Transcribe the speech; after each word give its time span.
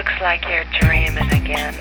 Looks 0.00 0.20
like 0.22 0.42
you're 0.48 0.64
dreaming 0.80 1.30
again. 1.30 1.74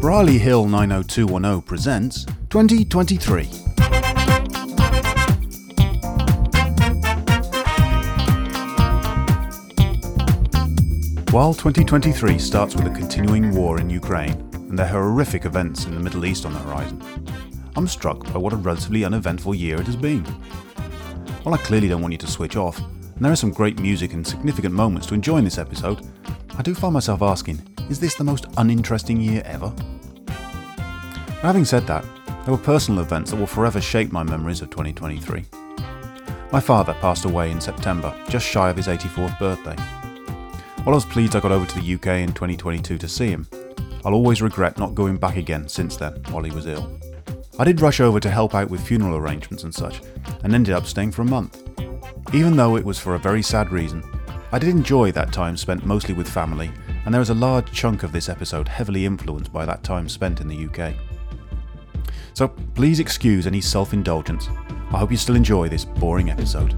Brierly 0.00 0.38
Hill 0.38 0.64
90210 0.68 1.60
presents 1.60 2.24
2023. 2.48 3.44
While 11.30 11.52
2023 11.52 12.38
starts 12.38 12.74
with 12.74 12.86
a 12.86 12.90
continuing 12.90 13.54
war 13.54 13.78
in 13.78 13.90
Ukraine 13.90 14.55
and 14.68 14.78
the 14.78 14.86
horrific 14.86 15.44
events 15.44 15.84
in 15.84 15.94
the 15.94 16.00
Middle 16.00 16.24
East 16.24 16.44
on 16.44 16.52
the 16.52 16.58
horizon, 16.58 17.02
I'm 17.76 17.86
struck 17.86 18.24
by 18.32 18.38
what 18.38 18.52
a 18.52 18.56
relatively 18.56 19.04
uneventful 19.04 19.54
year 19.54 19.80
it 19.80 19.86
has 19.86 19.96
been. 19.96 20.24
While 21.42 21.54
I 21.54 21.58
clearly 21.58 21.88
don't 21.88 22.00
want 22.00 22.12
you 22.12 22.18
to 22.18 22.26
switch 22.26 22.56
off, 22.56 22.78
and 22.78 23.24
there 23.24 23.32
is 23.32 23.40
some 23.40 23.52
great 23.52 23.80
music 23.80 24.12
and 24.12 24.26
significant 24.26 24.74
moments 24.74 25.06
to 25.08 25.14
enjoy 25.14 25.36
in 25.36 25.44
this 25.44 25.58
episode, 25.58 26.06
I 26.58 26.62
do 26.62 26.74
find 26.74 26.94
myself 26.94 27.22
asking, 27.22 27.60
is 27.88 28.00
this 28.00 28.14
the 28.14 28.24
most 28.24 28.46
uninteresting 28.56 29.20
year 29.20 29.42
ever? 29.44 29.72
Having 31.42 31.64
said 31.66 31.86
that, 31.86 32.04
there 32.44 32.54
were 32.54 32.62
personal 32.62 33.02
events 33.02 33.30
that 33.30 33.36
will 33.36 33.46
forever 33.46 33.80
shape 33.80 34.10
my 34.10 34.22
memories 34.22 34.62
of 34.62 34.70
2023. 34.70 35.44
My 36.50 36.60
father 36.60 36.94
passed 36.94 37.24
away 37.24 37.50
in 37.50 37.60
September, 37.60 38.14
just 38.28 38.46
shy 38.46 38.70
of 38.70 38.76
his 38.76 38.86
84th 38.86 39.38
birthday. 39.38 39.76
While 40.82 40.94
I 40.94 40.96
was 40.96 41.04
pleased 41.04 41.34
I 41.36 41.40
got 41.40 41.52
over 41.52 41.66
to 41.66 41.80
the 41.80 41.94
UK 41.94 42.06
in 42.20 42.32
2022 42.32 42.98
to 42.98 43.08
see 43.08 43.28
him, 43.28 43.48
I'll 44.06 44.14
always 44.14 44.40
regret 44.40 44.78
not 44.78 44.94
going 44.94 45.16
back 45.16 45.36
again 45.36 45.66
since 45.66 45.96
then 45.96 46.22
while 46.30 46.44
he 46.44 46.52
was 46.52 46.68
ill. 46.68 46.96
I 47.58 47.64
did 47.64 47.80
rush 47.80 47.98
over 47.98 48.20
to 48.20 48.30
help 48.30 48.54
out 48.54 48.70
with 48.70 48.86
funeral 48.86 49.16
arrangements 49.16 49.64
and 49.64 49.74
such, 49.74 50.00
and 50.44 50.54
ended 50.54 50.72
up 50.72 50.86
staying 50.86 51.10
for 51.10 51.22
a 51.22 51.24
month. 51.24 51.60
Even 52.32 52.54
though 52.54 52.76
it 52.76 52.84
was 52.84 53.00
for 53.00 53.16
a 53.16 53.18
very 53.18 53.42
sad 53.42 53.72
reason, 53.72 54.04
I 54.52 54.60
did 54.60 54.68
enjoy 54.68 55.10
that 55.10 55.32
time 55.32 55.56
spent 55.56 55.84
mostly 55.84 56.14
with 56.14 56.28
family, 56.28 56.70
and 57.04 57.12
there 57.12 57.20
is 57.20 57.30
a 57.30 57.34
large 57.34 57.72
chunk 57.72 58.04
of 58.04 58.12
this 58.12 58.28
episode 58.28 58.68
heavily 58.68 59.06
influenced 59.06 59.52
by 59.52 59.66
that 59.66 59.82
time 59.82 60.08
spent 60.08 60.40
in 60.40 60.46
the 60.46 60.66
UK. 60.66 60.94
So 62.34 62.46
please 62.76 63.00
excuse 63.00 63.44
any 63.44 63.60
self 63.60 63.92
indulgence. 63.92 64.48
I 64.92 64.98
hope 64.98 65.10
you 65.10 65.16
still 65.16 65.34
enjoy 65.34 65.68
this 65.68 65.84
boring 65.84 66.30
episode. 66.30 66.76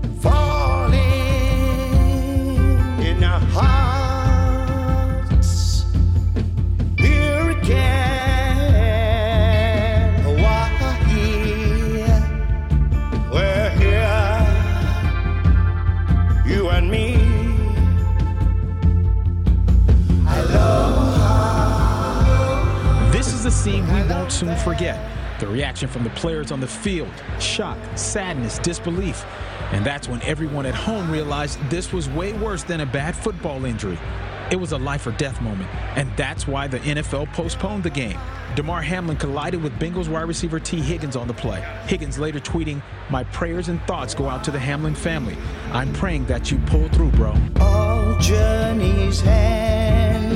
Scene 23.59 23.93
we 23.93 24.05
won't 24.05 24.31
soon 24.31 24.55
forget. 24.55 25.01
The 25.41 25.49
reaction 25.49 25.89
from 25.89 26.05
the 26.05 26.11
players 26.11 26.53
on 26.53 26.61
the 26.61 26.67
field 26.69 27.11
shock, 27.41 27.77
sadness, 27.97 28.57
disbelief. 28.61 29.25
And 29.73 29.85
that's 29.85 30.09
when 30.09 30.23
everyone 30.23 30.65
at 30.65 30.77
home 30.77 31.11
realized 31.11 31.59
this 31.69 31.93
was 31.93 32.09
way 32.09 32.35
worse 32.35 32.63
than 32.63 32.83
a 32.83 32.87
bad 32.87 33.17
football 33.17 33.65
injury. 33.65 33.99
It 34.53 34.61
was 34.61 34.71
a 34.71 34.79
life 34.79 35.09
or 35.09 35.11
death 35.11 35.41
moment, 35.41 35.69
and 35.97 36.09
that's 36.17 36.47
why 36.47 36.69
the 36.69 36.79
NFL 36.79 37.33
postponed 37.33 37.83
the 37.83 37.91
game. 37.91 38.17
Damar 38.55 38.81
Hamlin 38.81 39.17
collided 39.17 39.61
with 39.61 39.73
Bengals 39.81 40.09
wide 40.09 40.29
receiver 40.29 40.61
Tee 40.61 40.81
Higgins 40.81 41.17
on 41.17 41.27
the 41.27 41.35
play. 41.35 41.61
Higgins 41.89 42.17
later 42.17 42.39
tweeting, 42.39 42.81
My 43.11 43.25
prayers 43.25 43.69
and 43.69 43.83
thoughts 43.89 44.15
go 44.15 44.29
out 44.29 44.45
to 44.45 44.53
the 44.53 44.59
Hamlin 44.61 44.95
family. 44.95 45.37
I'm 45.73 45.93
praying 45.95 46.27
that 46.27 46.53
you 46.53 46.59
pull 46.67 46.89
through, 46.91 47.11
bro. 47.11 47.35
All 47.59 48.17
journeys 48.19 49.21
end. 49.25 50.28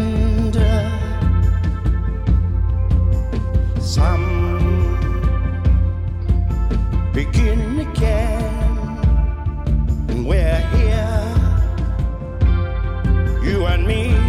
Some 3.83 4.97
begin 7.13 7.81
again. 7.81 8.45
And 10.09 10.25
we're 10.25 10.61
here, 10.71 11.19
you 13.43 13.67
and 13.67 13.85
me. 13.87 14.22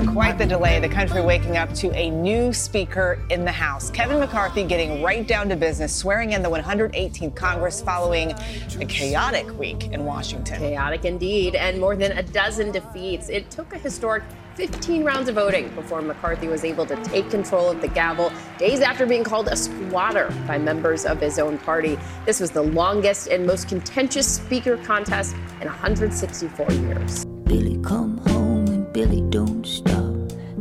After 0.00 0.12
quite 0.12 0.38
the 0.38 0.46
delay, 0.46 0.80
the 0.80 0.88
country 0.88 1.20
waking 1.20 1.58
up 1.58 1.74
to 1.74 1.92
a 1.92 2.08
new 2.08 2.54
speaker 2.54 3.18
in 3.28 3.44
the 3.44 3.52
House. 3.52 3.90
Kevin 3.90 4.18
McCarthy 4.18 4.64
getting 4.64 5.02
right 5.02 5.28
down 5.28 5.50
to 5.50 5.56
business, 5.56 5.94
swearing 5.94 6.32
in 6.32 6.42
the 6.42 6.48
118th 6.48 7.34
Congress 7.34 7.82
following 7.82 8.32
a 8.80 8.86
chaotic 8.86 9.58
week 9.58 9.88
in 9.92 10.06
Washington. 10.06 10.58
Chaotic 10.58 11.04
indeed, 11.04 11.54
and 11.54 11.78
more 11.78 11.96
than 11.96 12.12
a 12.12 12.22
dozen 12.22 12.72
defeats. 12.72 13.28
It 13.28 13.50
took 13.50 13.74
a 13.74 13.78
historic 13.78 14.22
15 14.54 15.04
rounds 15.04 15.28
of 15.28 15.34
voting 15.34 15.68
before 15.74 16.00
McCarthy 16.00 16.48
was 16.48 16.64
able 16.64 16.86
to 16.86 16.96
take 17.04 17.28
control 17.28 17.68
of 17.68 17.82
the 17.82 17.88
gavel 17.88 18.32
days 18.56 18.80
after 18.80 19.04
being 19.04 19.22
called 19.22 19.48
a 19.48 19.56
squatter 19.56 20.34
by 20.46 20.56
members 20.56 21.04
of 21.04 21.20
his 21.20 21.38
own 21.38 21.58
party. 21.58 21.98
This 22.24 22.40
was 22.40 22.50
the 22.50 22.62
longest 22.62 23.28
and 23.28 23.46
most 23.46 23.68
contentious 23.68 24.36
speaker 24.36 24.78
contest 24.78 25.36
in 25.60 25.66
164 25.66 26.72
years. 26.72 27.26
Billy 27.44 27.78
come 27.82 28.16
home 28.28 28.66
and 28.68 28.90
Billy 28.94 29.20
don't 29.28 29.66
stop. 29.66 29.89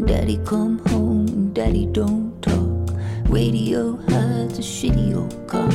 Daddy 0.10 0.40
come 0.44 0.80
home 0.88 1.28
and 1.28 1.54
Daddy 1.54 1.86
don't 1.86 2.42
talk. 2.42 2.98
Radio 3.30 3.96
hides 4.10 4.58
a 4.58 4.62
shitty 4.64 5.16
old 5.16 5.48
car. 5.48 5.70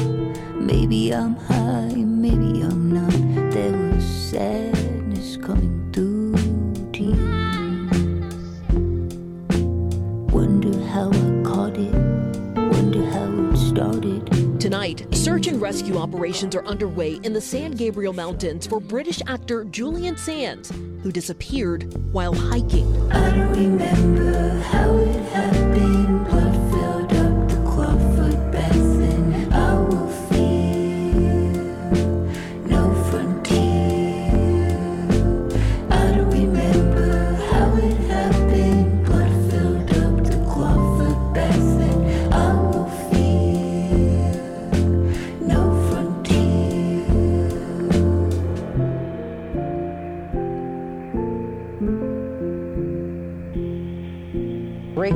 Maybe 0.56 1.14
I'm 1.14 1.36
high, 1.36 1.94
maybe 1.94 2.62
I'm 2.62 2.90
not. 2.90 3.52
There 3.52 3.70
was 3.70 4.04
sadness 4.04 5.36
coming 5.36 5.88
through 5.92 6.34
tears. 6.92 7.14
Wonder 10.32 10.84
how 10.88 11.10
I 11.10 11.42
caught 11.44 11.76
it. 11.76 11.94
Wonder 12.56 13.08
how 13.10 13.52
it 13.52 13.56
started. 13.56 14.60
Tonight, 14.60 15.06
search 15.14 15.46
and 15.46 15.60
rescue 15.60 15.96
operations 15.96 16.56
are 16.56 16.64
underway 16.64 17.20
in 17.22 17.32
the 17.32 17.40
San 17.40 17.70
Gabriel 17.70 18.12
Mountains 18.12 18.66
for 18.66 18.80
British 18.80 19.22
actor 19.28 19.64
Julian 19.66 20.16
Sands, 20.16 20.72
who 21.04 21.12
disappeared 21.12 21.84
while 22.12 22.34
hiking. 22.34 22.90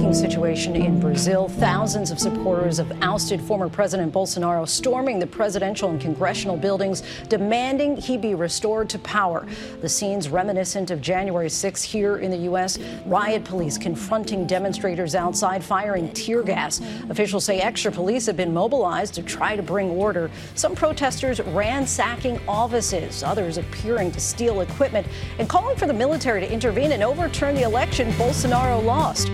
Breaking 0.08 0.30
situation 0.30 0.74
in 0.74 1.00
Brazil. 1.00 1.48
Thousands 1.48 2.10
of 2.10 2.18
supporters 2.18 2.78
of 2.78 2.90
ousted 3.02 3.42
former 3.42 3.68
President 3.68 4.10
Bolsonaro 4.10 4.66
storming 4.66 5.18
the 5.18 5.26
presidential 5.26 5.90
and 5.90 6.00
congressional 6.00 6.56
buildings, 6.56 7.02
demanding 7.28 7.94
he 7.94 8.16
be 8.16 8.34
restored 8.34 8.88
to 8.88 8.98
power. 9.00 9.46
The 9.82 9.88
scenes 9.88 10.30
reminiscent 10.30 10.90
of 10.90 11.02
January 11.02 11.50
6 11.50 11.82
here 11.82 12.16
in 12.18 12.30
the 12.30 12.38
U.S. 12.38 12.78
Riot 13.04 13.44
police 13.44 13.76
confronting 13.76 14.46
demonstrators 14.46 15.14
outside, 15.14 15.62
firing 15.62 16.10
tear 16.14 16.42
gas. 16.42 16.80
Officials 17.10 17.44
say 17.44 17.60
extra 17.60 17.92
police 17.92 18.24
have 18.24 18.36
been 18.36 18.54
mobilized 18.54 19.12
to 19.14 19.22
try 19.22 19.56
to 19.56 19.62
bring 19.62 19.90
order. 19.90 20.30
Some 20.54 20.74
protesters 20.74 21.40
ransacking 21.40 22.40
offices, 22.48 23.22
others 23.22 23.58
appearing 23.58 24.12
to 24.12 24.20
steal 24.20 24.62
equipment 24.62 25.06
and 25.38 25.50
calling 25.50 25.76
for 25.76 25.86
the 25.86 25.92
military 25.92 26.40
to 26.40 26.50
intervene 26.50 26.92
and 26.92 27.02
overturn 27.02 27.54
the 27.54 27.62
election 27.62 28.10
Bolsonaro 28.12 28.82
lost. 28.82 29.28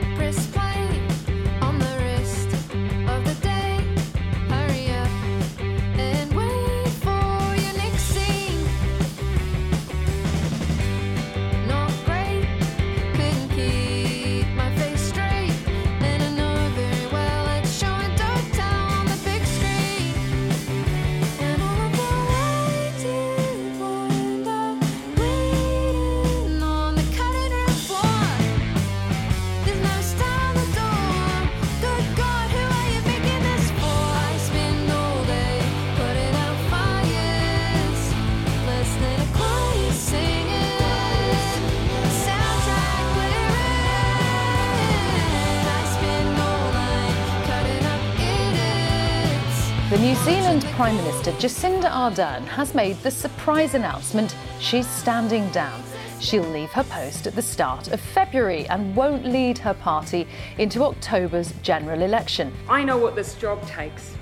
Prime 50.77 50.97
Minister 50.97 51.31
Jacinda 51.35 51.89
Ardern 51.89 52.45
has 52.47 52.75
made 52.75 52.97
the 53.05 53.11
surprise 53.11 53.75
announcement 53.75 54.35
she's 54.59 54.89
standing 54.89 55.49
down. 55.51 55.81
She'll 56.19 56.43
leave 56.43 56.73
her 56.73 56.83
post 56.83 57.29
at 57.29 57.37
the 57.37 57.43
start 57.43 57.93
of 57.93 58.01
February 58.01 58.67
and 58.67 58.97
won't 58.97 59.25
lead 59.25 59.57
her 59.59 59.75
party 59.75 60.27
into 60.59 60.83
October's 60.83 61.55
general 61.63 62.03
election. 62.03 62.53
I 62.69 62.83
know 62.83 62.99
what 62.99 63.15
this 63.15 63.37
job 63.37 63.65
takes, 63.69 64.17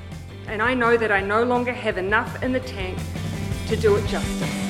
and 0.46 0.60
I 0.60 0.74
know 0.74 0.98
that 0.98 1.10
I 1.10 1.22
no 1.22 1.42
longer 1.42 1.72
have 1.72 1.96
enough 1.96 2.42
in 2.42 2.52
the 2.52 2.60
tank 2.60 2.98
to 3.68 3.74
do 3.76 3.96
it 3.96 4.06
justice. 4.06 4.61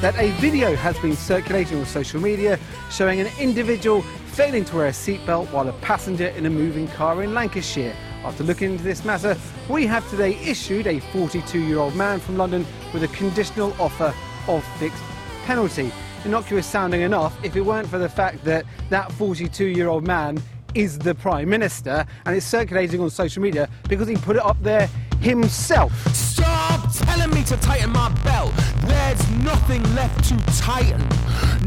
That 0.00 0.16
a 0.16 0.30
video 0.40 0.74
has 0.76 0.98
been 1.00 1.14
circulating 1.14 1.78
on 1.78 1.84
social 1.84 2.22
media 2.22 2.58
showing 2.90 3.20
an 3.20 3.28
individual 3.38 4.00
failing 4.32 4.64
to 4.64 4.76
wear 4.76 4.86
a 4.86 4.90
seatbelt 4.90 5.50
while 5.52 5.68
a 5.68 5.72
passenger 5.74 6.28
in 6.28 6.46
a 6.46 6.50
moving 6.50 6.88
car 6.88 7.22
in 7.22 7.34
Lancashire. 7.34 7.94
After 8.24 8.42
looking 8.42 8.72
into 8.72 8.82
this 8.82 9.04
matter, 9.04 9.36
we 9.68 9.84
have 9.86 10.08
today 10.08 10.36
issued 10.36 10.86
a 10.86 11.00
42 11.00 11.60
year 11.60 11.78
old 11.78 11.94
man 11.96 12.18
from 12.18 12.38
London 12.38 12.64
with 12.94 13.02
a 13.04 13.08
conditional 13.08 13.74
offer 13.78 14.14
of 14.48 14.64
fixed 14.78 15.02
penalty. 15.44 15.92
Innocuous 16.24 16.66
sounding 16.66 17.02
enough 17.02 17.36
if 17.44 17.54
it 17.54 17.60
weren't 17.60 17.88
for 17.88 17.98
the 17.98 18.08
fact 18.08 18.42
that 18.44 18.64
that 18.88 19.12
42 19.12 19.66
year 19.66 19.88
old 19.88 20.06
man 20.06 20.42
is 20.72 20.98
the 20.98 21.14
Prime 21.14 21.50
Minister 21.50 22.06
and 22.24 22.34
it's 22.34 22.46
circulating 22.46 23.02
on 23.02 23.10
social 23.10 23.42
media 23.42 23.68
because 23.86 24.08
he 24.08 24.16
put 24.16 24.36
it 24.36 24.42
up 24.42 24.56
there 24.62 24.88
himself. 25.20 25.92
Stop 26.14 26.90
telling 26.92 27.30
me 27.30 27.44
to 27.44 27.56
tighten 27.58 27.90
my 27.90 28.08
belt. 28.24 28.52
There's 28.86 29.30
nothing 29.42 29.82
left 29.94 30.24
to 30.28 30.36
tighten. 30.60 31.06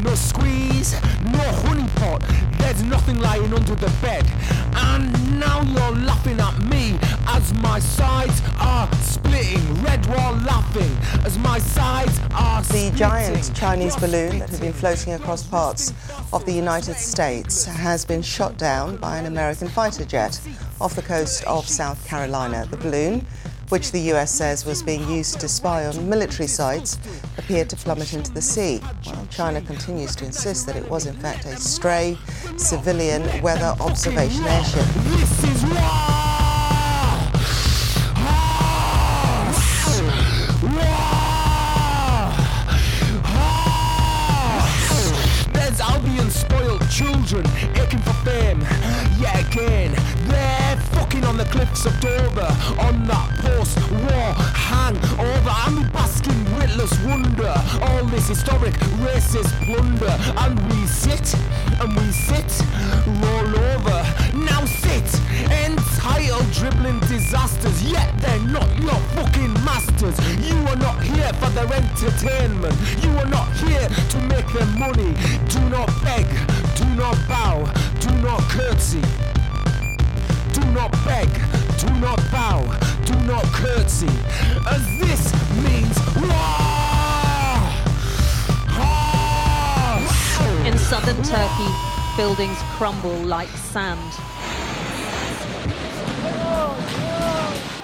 No 0.02 0.14
squeeze, 0.14 0.94
no 1.24 1.44
honey 1.64 1.88
pot. 1.96 2.22
There's 2.58 2.82
nothing 2.82 3.20
lying 3.20 3.52
under 3.52 3.74
the 3.74 3.92
bed. 4.02 4.26
And 4.74 5.40
now 5.40 5.62
you're 5.62 5.96
laughing 6.04 6.40
at 6.40 6.58
me 6.64 6.98
as 7.26 7.52
my 7.54 7.78
sides 7.78 8.42
are 8.58 8.90
splitting. 9.02 9.82
Red 9.82 10.04
wall 10.06 10.34
laughing 10.46 10.96
as 11.24 11.38
my 11.38 11.58
sides 11.58 12.18
are 12.34 12.60
The 12.62 12.68
splitting. 12.68 12.96
giant 12.96 13.54
Chinese 13.54 13.96
balloon 13.96 14.38
that 14.38 14.50
had 14.50 14.60
been 14.60 14.72
floating 14.72 15.14
across 15.14 15.42
parts 15.42 15.92
of 16.32 16.44
the 16.44 16.52
United 16.52 16.96
States 16.96 17.64
has 17.64 18.04
been 18.04 18.22
shot 18.22 18.56
down 18.56 18.96
by 18.96 19.18
an 19.18 19.26
American 19.26 19.68
fighter 19.68 20.04
jet 20.04 20.40
off 20.80 20.94
the 20.94 21.02
coast 21.02 21.44
of 21.44 21.68
South 21.68 22.06
Carolina. 22.06 22.66
The 22.70 22.76
balloon, 22.76 23.26
which 23.68 23.92
the 23.92 24.00
US 24.12 24.30
says 24.30 24.64
was 24.66 24.82
being 24.82 25.08
used 25.08 25.40
to 25.40 25.48
spy 25.48 25.86
on 25.86 26.08
military 26.08 26.46
sites, 26.48 26.98
appeared 27.38 27.70
to 27.70 27.76
plummet 27.76 28.12
into 28.12 28.32
the 28.32 28.42
sea. 28.42 28.78
While 29.04 29.26
China 29.30 29.60
continues 29.60 30.14
to 30.16 30.24
insist 30.24 30.66
that 30.66 30.76
it 30.76 30.88
was, 30.88 31.06
in 31.06 31.14
fact, 31.16 31.46
a 31.46 31.56
stray 31.56 32.18
civilian 32.56 33.42
weather 33.42 33.74
observation 33.80 34.44
airship. 34.44 36.13
Children 47.26 47.46
aching 47.76 48.00
for 48.00 48.12
fame. 48.24 48.60
Yet 49.18 49.46
again, 49.46 49.92
they're 50.28 50.76
fucking 50.92 51.24
on 51.24 51.36
the 51.36 51.44
cliffs 51.44 51.86
of 51.86 51.98
Dover 52.00 52.48
on 52.78 53.06
that 53.06 53.30
post-war 53.38 54.34
hangover. 54.54 55.50
I'm 55.50 55.90
basking 55.90 56.44
witless 56.52 56.98
wonder. 57.04 57.54
All 57.82 58.04
this 58.06 58.28
historic 58.28 58.74
racist 59.04 59.52
plunder, 59.64 60.14
and 60.38 60.58
we 60.70 60.86
sit 60.86 61.34
and 61.80 61.94
we 61.96 62.10
sit, 62.12 62.50
roll 63.06 63.56
over. 63.72 63.98
Now 64.34 64.64
sit, 64.64 65.08
entitled 65.64 66.50
dribbling 66.52 67.00
disasters. 67.00 67.82
Yet 67.84 68.12
they're 68.20 68.40
not 68.40 68.68
your 68.80 69.00
fucking 69.16 69.52
masters. 69.64 70.16
You 70.46 70.56
are 70.68 70.76
not 70.76 71.02
here 71.02 71.32
for 71.34 71.50
their 71.50 71.72
entertainment. 71.72 72.74
You 73.02 73.10
are 73.18 73.26
not 73.26 73.48
here 73.56 73.88
to 73.88 74.18
make 74.28 74.46
them 74.52 74.78
money. 74.78 75.14
Do 75.48 75.60
not 75.70 75.88
beg, 76.02 76.26
do 76.74 76.84
not 76.96 77.16
bow, 77.28 77.64
do 78.00 78.10
not 78.22 78.40
curtsy. 78.42 79.02
Do 80.52 80.64
not 80.72 80.90
beg, 81.04 81.28
do 81.78 81.88
not 82.00 82.18
bow, 82.30 82.62
do 83.04 83.14
not 83.26 83.44
curtsy. 83.44 84.08
As 84.66 84.84
this 84.98 85.32
means 85.62 85.98
war! 86.16 86.64
In 90.66 90.78
southern 90.78 91.22
Turkey, 91.22 91.70
buildings 92.16 92.58
crumble 92.76 93.16
like 93.18 93.48
sand. 93.48 94.00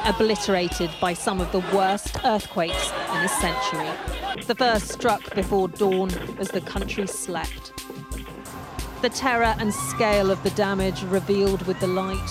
Obliterated 0.06 0.90
by 1.00 1.12
some 1.12 1.40
of 1.40 1.52
the 1.52 1.60
worst 1.74 2.16
earthquakes 2.24 2.90
in 3.10 3.16
a 3.18 3.28
century. 3.28 3.90
The 4.46 4.54
first 4.54 4.88
struck 4.88 5.34
before 5.34 5.68
dawn 5.68 6.10
as 6.38 6.48
the 6.48 6.62
country 6.62 7.06
slept. 7.06 7.79
The 9.02 9.08
terror 9.08 9.54
and 9.58 9.72
scale 9.72 10.30
of 10.30 10.42
the 10.42 10.50
damage 10.50 11.02
revealed 11.04 11.66
with 11.66 11.80
the 11.80 11.86
light. 11.86 12.30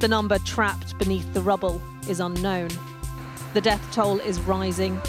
The 0.00 0.08
number 0.08 0.36
trapped 0.40 0.98
beneath 0.98 1.32
the 1.32 1.40
rubble 1.40 1.80
is 2.08 2.18
unknown. 2.18 2.70
The 3.54 3.60
death 3.60 3.86
toll 3.92 4.18
is 4.18 4.40
rising, 4.40 5.00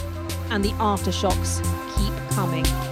and 0.51 0.63
the 0.63 0.73
aftershocks 0.73 1.63
keep 1.97 2.35
coming. 2.35 2.86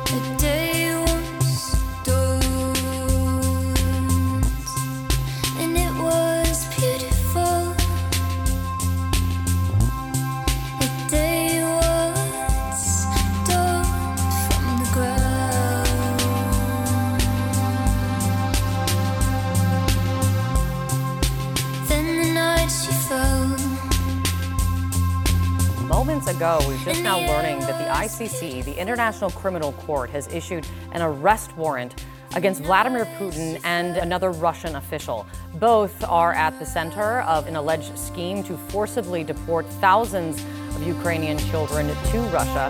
ICC, 28.06 28.64
the 28.64 28.80
International 28.80 29.32
Criminal 29.32 29.72
Court, 29.74 30.12
has 30.12 30.28
issued 30.28 30.68
an 30.92 31.02
arrest 31.02 31.58
warrant 31.58 32.06
against 32.36 32.62
Vladimir 32.62 33.06
Putin 33.18 33.60
and 33.64 33.98
another 33.98 34.30
Russian 34.30 34.76
official. 34.76 35.26
Both 35.56 36.04
are 36.04 36.34
at 36.34 36.60
the 36.60 36.66
center 36.68 37.22
of 37.22 37.48
an 37.48 37.56
alleged 37.56 37.98
scheme 37.98 38.44
to 38.44 38.58
forcibly 38.70 39.24
deport 39.24 39.66
thousands 39.82 40.40
of 40.76 40.86
Ukrainian 40.86 41.40
children 41.40 41.88
to 41.88 42.20
Russia. 42.30 42.70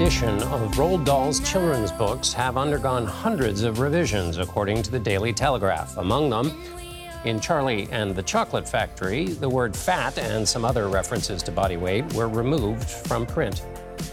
Edition 0.00 0.42
of 0.44 0.62
Roald 0.76 1.04
Dahl's 1.04 1.40
children's 1.40 1.92
books 1.92 2.32
have 2.32 2.56
undergone 2.56 3.04
hundreds 3.04 3.64
of 3.64 3.80
revisions, 3.80 4.38
according 4.38 4.82
to 4.82 4.90
the 4.90 4.98
Daily 4.98 5.30
Telegraph. 5.30 5.98
Among 5.98 6.30
them, 6.30 6.58
in 7.26 7.38
Charlie 7.38 7.86
and 7.92 8.16
the 8.16 8.22
Chocolate 8.22 8.66
Factory, 8.66 9.26
the 9.26 9.48
word 9.48 9.76
fat 9.76 10.16
and 10.16 10.48
some 10.48 10.64
other 10.64 10.88
references 10.88 11.42
to 11.42 11.52
body 11.52 11.76
weight 11.76 12.10
were 12.14 12.28
removed 12.28 12.88
from 12.88 13.26
print. 13.26 13.62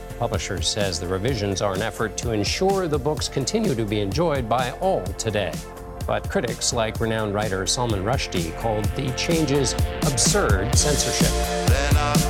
The 0.10 0.16
publisher 0.16 0.62
says 0.62 1.00
the 1.00 1.08
revisions 1.08 1.62
are 1.62 1.74
an 1.74 1.82
effort 1.82 2.18
to 2.18 2.34
ensure 2.34 2.90
the 2.90 3.00
books 3.00 3.30
continue 3.30 3.74
to 3.74 3.86
be 3.86 4.02
enjoyed 4.02 4.50
by 4.50 4.72
all 4.82 5.06
today. 5.14 5.54
But 6.06 6.30
critics 6.30 6.74
like 6.74 7.00
renowned 7.00 7.34
writer 7.34 7.66
Salman 7.66 8.04
Rushdie 8.04 8.54
called 8.60 8.84
the 8.98 9.10
changes 9.12 9.72
absurd 10.04 10.76
censorship. 10.76 12.27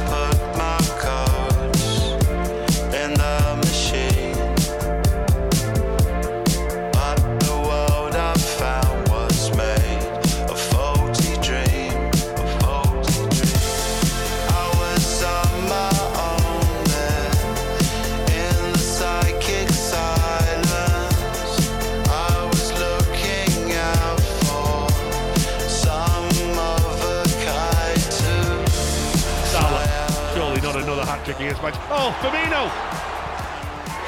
As 31.57 31.63
much. 31.63 31.75
Oh, 31.89 32.13
Firmino! 32.21 32.69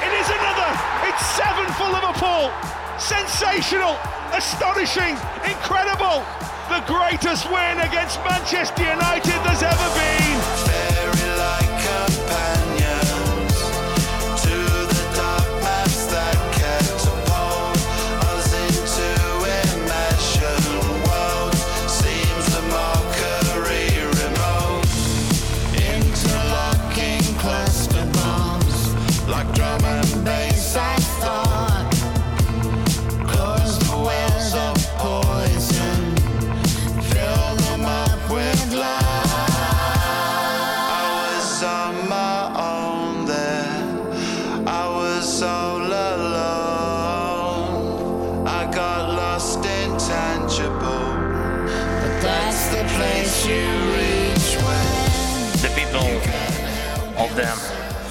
It 0.06 0.12
is 0.14 0.28
another! 0.30 0.70
It's 1.08 1.24
seven 1.34 1.66
for 1.74 1.88
Liverpool! 1.90 2.50
Sensational! 2.98 3.96
Astonishing! 4.32 5.16
Incredible! 5.44 6.24
The 6.68 6.82
greatest 6.86 7.50
win 7.50 7.80
against 7.80 8.18
Manchester 8.24 8.82
United 8.82 9.38
there's 9.44 9.62
ever 9.62 9.88
been! 9.98 10.89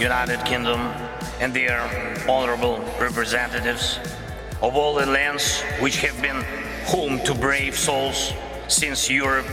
United 0.10 0.44
Kingdom 0.44 0.80
and 1.40 1.54
their 1.54 1.80
honorable 2.28 2.80
representatives 3.00 4.00
of 4.60 4.76
all 4.76 4.96
the 4.96 5.06
lands 5.06 5.62
which 5.82 5.98
have 5.98 6.20
been 6.20 6.44
home 6.86 7.20
to 7.24 7.36
brave 7.36 7.78
souls 7.78 8.34
since 8.68 9.08
Europe 9.08 9.46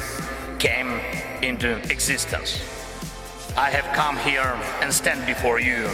came 0.58 0.98
into 1.42 1.76
existence. 1.92 2.58
I 3.54 3.68
have 3.68 3.84
come 3.94 4.16
here 4.16 4.58
and 4.80 4.90
stand 4.90 5.26
before 5.26 5.60
you 5.60 5.90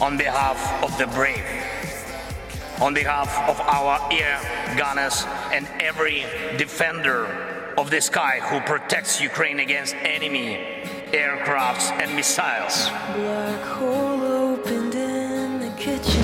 on 0.00 0.18
behalf 0.18 0.58
of 0.82 0.98
the 0.98 1.06
brave, 1.06 1.46
on 2.80 2.92
behalf 2.92 3.30
of 3.48 3.60
our 3.60 4.00
air 4.10 4.74
gunners 4.76 5.24
and 5.52 5.68
every 5.78 6.24
defender 6.58 7.24
of 7.78 7.88
the 7.88 8.00
sky 8.00 8.40
who 8.42 8.58
protects 8.62 9.20
Ukraine 9.20 9.60
against 9.60 9.94
enemy 9.94 10.58
aircrafts 11.12 11.90
and 11.90 12.14
missiles. 12.14 12.88
Black 13.16 13.60
hole 13.62 14.22
opened 14.22 14.94
in 14.94 15.58
the 15.58 15.70
kitchen. 15.76 16.22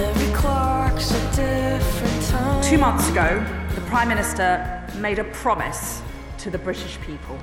Every 0.00 0.32
clock's 0.34 1.10
a 1.10 1.20
different 1.34 2.26
time. 2.26 2.62
Two 2.62 2.78
months 2.78 3.10
ago, 3.10 3.44
the 3.74 3.80
Prime 3.82 4.08
Minister 4.08 4.86
made 4.98 5.18
a 5.18 5.24
promise 5.24 6.00
to 6.38 6.50
the 6.50 6.58
British 6.58 7.00
people. 7.00 7.36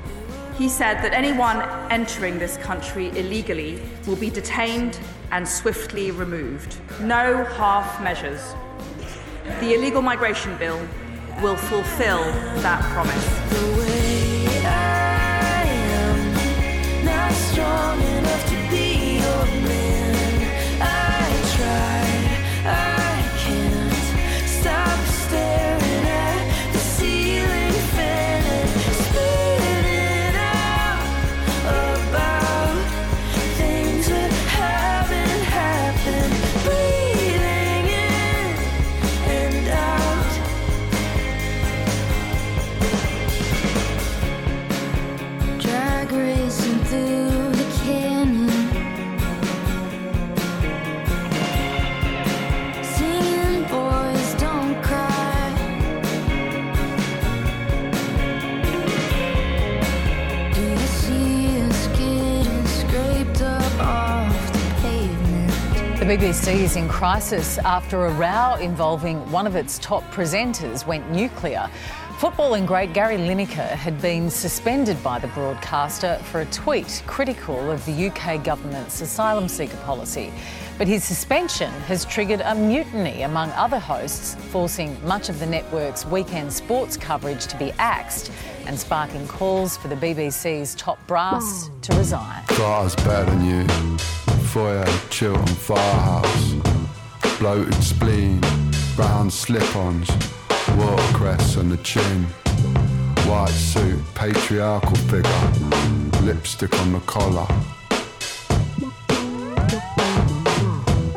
He 0.57 0.69
said 0.69 1.01
that 1.03 1.11
anyone 1.11 1.61
entering 1.91 2.39
this 2.39 2.55
country 2.57 3.09
illegally 3.17 3.81
will 4.07 4.15
be 4.15 4.29
detained 4.29 4.97
and 5.31 5.45
swiftly 5.45 6.11
removed. 6.11 6.77
No 7.01 7.43
half 7.43 8.01
measures. 8.01 8.55
The 9.59 9.73
illegal 9.73 10.01
migration 10.01 10.55
bill 10.57 10.79
will 11.41 11.55
fulfill 11.55 12.23
that 12.61 12.81
promise. 12.93 13.94
The 66.05 66.17
BBC 66.17 66.57
is 66.57 66.75
in 66.75 66.87
crisis 66.87 67.57
after 67.57 68.05
a 68.05 68.13
row 68.13 68.61
involving 68.61 69.17
one 69.31 69.47
of 69.47 69.55
its 69.55 69.79
top 69.79 70.03
presenters 70.11 70.85
went 70.85 71.09
nuclear. 71.09 71.67
Footballing 72.19 72.67
great 72.67 72.93
Gary 72.93 73.17
Lineker 73.17 73.69
had 73.69 73.99
been 74.03 74.29
suspended 74.29 75.01
by 75.01 75.17
the 75.17 75.25
broadcaster 75.29 76.19
for 76.25 76.41
a 76.41 76.45
tweet 76.45 77.01
critical 77.07 77.71
of 77.71 77.83
the 77.87 78.09
UK 78.09 78.43
government's 78.43 79.01
asylum 79.01 79.47
seeker 79.47 79.77
policy. 79.77 80.31
But 80.77 80.87
his 80.87 81.03
suspension 81.03 81.71
has 81.87 82.05
triggered 82.05 82.41
a 82.41 82.53
mutiny 82.53 83.23
among 83.23 83.49
other 83.53 83.79
hosts, 83.79 84.35
forcing 84.51 85.03
much 85.07 85.29
of 85.29 85.39
the 85.39 85.47
network's 85.47 86.05
weekend 86.05 86.53
sports 86.53 86.97
coverage 86.97 87.47
to 87.47 87.57
be 87.57 87.71
axed 87.79 88.31
and 88.67 88.79
sparking 88.79 89.27
calls 89.27 89.75
for 89.75 89.87
the 89.87 89.95
BBC's 89.95 90.75
top 90.75 90.99
brass 91.07 91.71
oh. 91.71 91.79
to 91.81 91.97
resign. 91.97 92.43
Thought 92.43 92.95
I 92.99 93.03
better 93.03 93.31
than 93.31 93.43
you. 93.43 94.24
Foyer, 94.55 94.85
Chiltern 95.09 95.45
Firehouse. 95.47 96.53
Bloated 97.39 97.73
spleen, 97.83 98.39
brown 98.95 99.29
slip-ons, 99.29 100.09
watercress 100.77 101.57
on 101.57 101.67
the 101.67 101.75
chin. 101.83 102.23
White 103.27 103.49
suit, 103.49 103.99
patriarchal 104.13 104.95
figure, 105.11 106.21
lipstick 106.21 106.73
on 106.79 106.93
the 106.93 107.01
collar. 107.01 107.45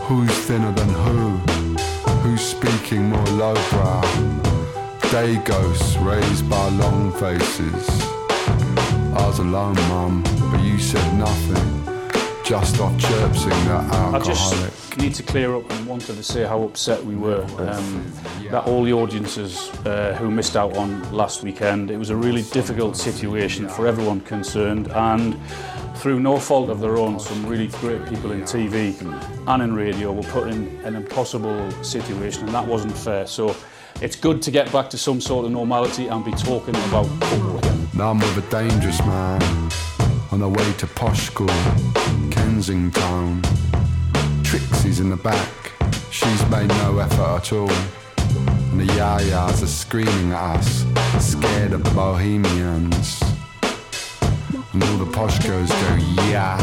Who's 0.09 0.37
thinner 0.49 0.73
than 0.73 0.88
who? 0.88 1.28
Who's 2.23 2.40
speaking 2.40 3.04
more 3.09 3.25
lowbrow? 3.26 4.02
Day 5.12 5.37
ghosts 5.45 5.97
raised 5.99 6.50
by 6.50 6.71
long 6.71 7.12
faces. 7.12 7.88
I 9.14 9.25
was 9.28 9.38
alone, 9.38 9.76
mum, 9.90 10.25
but 10.50 10.61
you 10.61 10.80
said 10.80 11.16
nothing. 11.16 11.78
Just 12.49 12.76
that 12.76 14.14
I 14.14 14.19
just 14.21 14.97
need 14.97 15.14
to 15.17 15.23
clear 15.23 15.55
up 15.55 15.71
and 15.71 15.87
wanted 15.87 16.17
to 16.17 16.23
say 16.23 16.45
how 16.45 16.62
upset 16.62 17.05
we 17.05 17.14
were 17.14 17.43
um, 17.59 18.11
that 18.50 18.64
all 18.67 18.85
the 18.85 18.93
audiences 18.95 19.69
uh, 19.85 20.17
who 20.19 20.31
missed 20.31 20.57
out 20.57 20.75
on 20.75 21.12
last 21.12 21.43
weekend. 21.43 21.90
It 21.90 21.99
was 21.99 22.09
a 22.09 22.17
really 22.17 22.45
difficult 22.45 22.97
situation 22.97 23.69
for 23.69 23.87
everyone 23.87 24.23
concerned, 24.23 24.88
and 24.93 25.38
through 25.97 26.21
no 26.21 26.38
fault 26.38 26.71
of 26.71 26.81
their 26.81 26.97
own, 26.97 27.21
some 27.21 27.45
really 27.45 27.67
great 27.67 28.07
people 28.07 28.33
in 28.33 28.40
TV 28.45 28.99
and 29.47 29.62
in 29.62 29.75
radio 29.75 30.11
were 30.11 30.23
put 30.23 30.49
in 30.49 30.75
an 30.87 30.97
impossible 30.97 31.71
situation, 31.83 32.47
and 32.47 32.55
that 32.55 32.67
wasn't 32.67 32.97
fair. 32.97 33.26
So 33.26 33.55
it's 34.00 34.17
good 34.17 34.40
to 34.40 34.50
get 34.50 34.73
back 34.73 34.88
to 34.88 34.97
some 34.97 35.21
sort 35.21 35.45
of 35.45 35.52
normality 35.52 36.07
and 36.07 36.25
be 36.25 36.33
talking 36.33 36.76
about 36.87 37.05
football 37.05 37.59
again. 37.59 37.88
Now 37.93 38.09
I'm 38.09 38.19
with 38.19 38.38
a 38.38 38.50
dangerous 38.50 39.00
man 39.00 39.71
on 40.31 40.41
the 40.41 40.49
way 40.49 40.73
to 40.75 40.87
posh 40.87 41.27
school, 41.27 41.49
Kensington. 42.31 43.43
Trixie's 44.43 45.01
in 45.01 45.11
the 45.11 45.17
back, 45.17 45.73
she's 46.11 46.47
made 46.51 46.69
no 46.69 46.99
effort 46.99 47.37
at 47.37 47.53
all. 47.53 47.71
And 48.71 48.81
the 48.81 48.87
yayas 48.95 49.63
are 49.63 49.67
screaming 49.67 50.33
at 50.33 50.57
us, 50.59 50.85
scared 51.19 51.73
of 51.73 51.83
the 51.85 51.91
bohemians. 51.91 53.23
And 54.73 54.83
all 54.85 54.99
the 54.99 55.11
posh 55.11 55.39
girls 55.47 55.71
go, 55.71 55.97
yeah. 56.29 56.59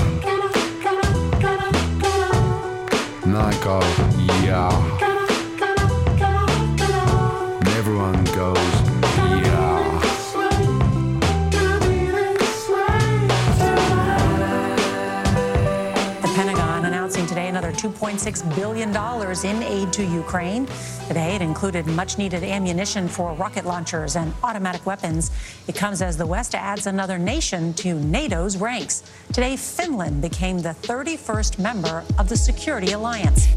And 3.24 3.36
I 3.36 3.64
go, 3.64 3.80
yeah. 4.46 5.05
$1.6 18.16 18.56
billion 18.56 18.90
in 19.46 19.64
aid 19.64 19.92
to 19.94 20.04
Ukraine. 20.04 20.68
Today, 21.08 21.36
it 21.36 21.42
included 21.42 21.86
much 21.86 22.18
needed 22.18 22.44
ammunition 22.44 23.08
for 23.08 23.34
rocket 23.34 23.66
launchers 23.66 24.16
and 24.16 24.34
automatic 24.44 24.86
weapons. 24.86 25.32
It 25.68 25.76
comes 25.76 26.02
as 26.02 26.18
the 26.18 26.26
West 26.26 26.56
adds 26.56 26.88
another 26.88 27.18
nation 27.18 27.74
to 27.76 27.96
NATO's 27.96 28.58
ranks. 28.58 29.04
Today, 29.34 29.58
Finland 29.58 30.22
became 30.22 30.60
the 30.60 30.76
31st 30.84 31.60
member 31.60 32.04
of 32.18 32.30
the 32.30 32.38
Security 32.38 32.94
Alliance. 32.94 33.48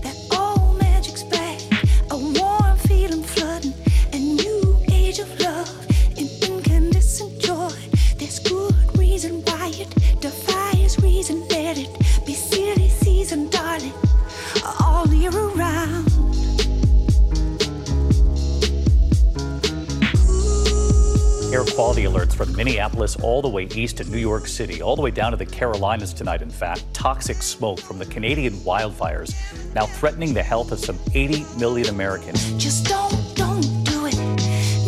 Minneapolis 22.58 23.14
all 23.22 23.40
the 23.40 23.48
way 23.48 23.68
east 23.76 23.98
to 23.98 24.04
New 24.10 24.18
York 24.18 24.48
City, 24.48 24.82
all 24.82 24.96
the 24.96 25.02
way 25.02 25.12
down 25.12 25.30
to 25.30 25.36
the 25.36 25.46
Carolinas 25.46 26.12
tonight, 26.12 26.42
in 26.42 26.50
fact. 26.50 26.82
Toxic 26.92 27.40
smoke 27.40 27.78
from 27.78 28.00
the 28.00 28.06
Canadian 28.06 28.54
wildfires 28.54 29.32
now 29.76 29.86
threatening 29.86 30.34
the 30.34 30.42
health 30.42 30.72
of 30.72 30.80
some 30.80 30.98
80 31.14 31.44
million 31.56 31.88
Americans. 31.88 32.52
Just 32.54 32.86
don't, 32.86 33.36
don't 33.36 33.84
do 33.84 34.06
it. 34.06 34.18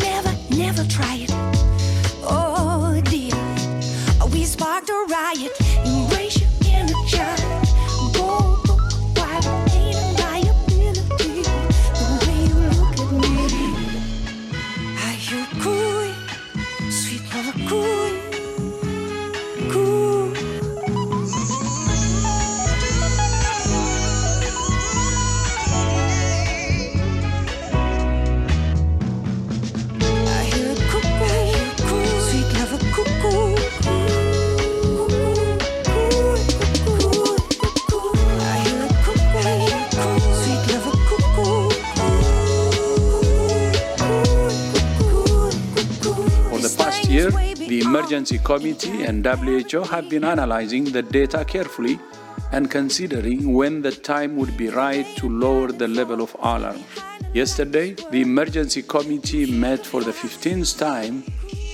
Never, 0.01 0.33
never 0.57 0.85
try 0.89 1.15
it. 1.15 1.31
Oh 2.25 3.01
dear, 3.05 3.37
we 4.35 4.45
sparked 4.45 4.91
a 4.91 5.07
riot. 5.09 5.53
Emergency 48.11 48.39
Committee 48.39 49.05
and 49.05 49.25
WHO 49.25 49.83
have 49.85 50.11
been 50.11 50.25
analyzing 50.25 50.83
the 50.83 51.01
data 51.01 51.45
carefully 51.45 51.97
and 52.51 52.69
considering 52.69 53.55
when 53.55 53.83
the 53.83 53.93
time 53.93 54.35
would 54.35 54.57
be 54.57 54.69
right 54.69 55.07
to 55.17 55.29
lower 55.29 55.71
the 55.71 55.87
level 55.87 56.21
of 56.21 56.35
alarm. 56.41 56.83
Yesterday, 57.35 57.95
the 58.11 58.23
Emergency 58.23 58.83
Committee 58.83 59.49
met 59.49 59.87
for 59.87 60.03
the 60.03 60.11
15th 60.11 60.77
time 60.77 61.23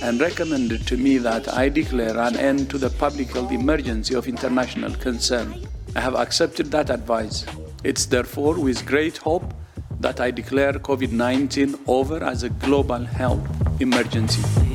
and 0.03 0.21
recommended 0.21 0.87
to 0.89 0.99
me 0.99 1.17
that 1.17 1.49
I 1.55 1.71
declare 1.71 2.19
an 2.19 2.37
end 2.37 2.69
to 2.69 2.77
the 2.77 2.91
public 2.91 3.29
health 3.29 3.51
emergency 3.51 4.15
of 4.15 4.29
international 4.29 4.93
concern. 4.97 5.67
I 5.95 6.01
have 6.01 6.17
accepted 6.17 6.71
that 6.73 6.91
advice. 6.91 7.47
It's 7.83 8.05
therefore 8.05 8.61
with 8.61 8.85
great 8.85 9.17
hope 9.17 9.55
that 10.01 10.21
I 10.21 10.33
declare 10.33 10.75
COVID 10.75 11.13
19 11.13 11.79
over 11.87 12.23
as 12.23 12.43
a 12.43 12.51
global 12.51 13.07
health 13.07 13.41
emergency. 13.81 14.66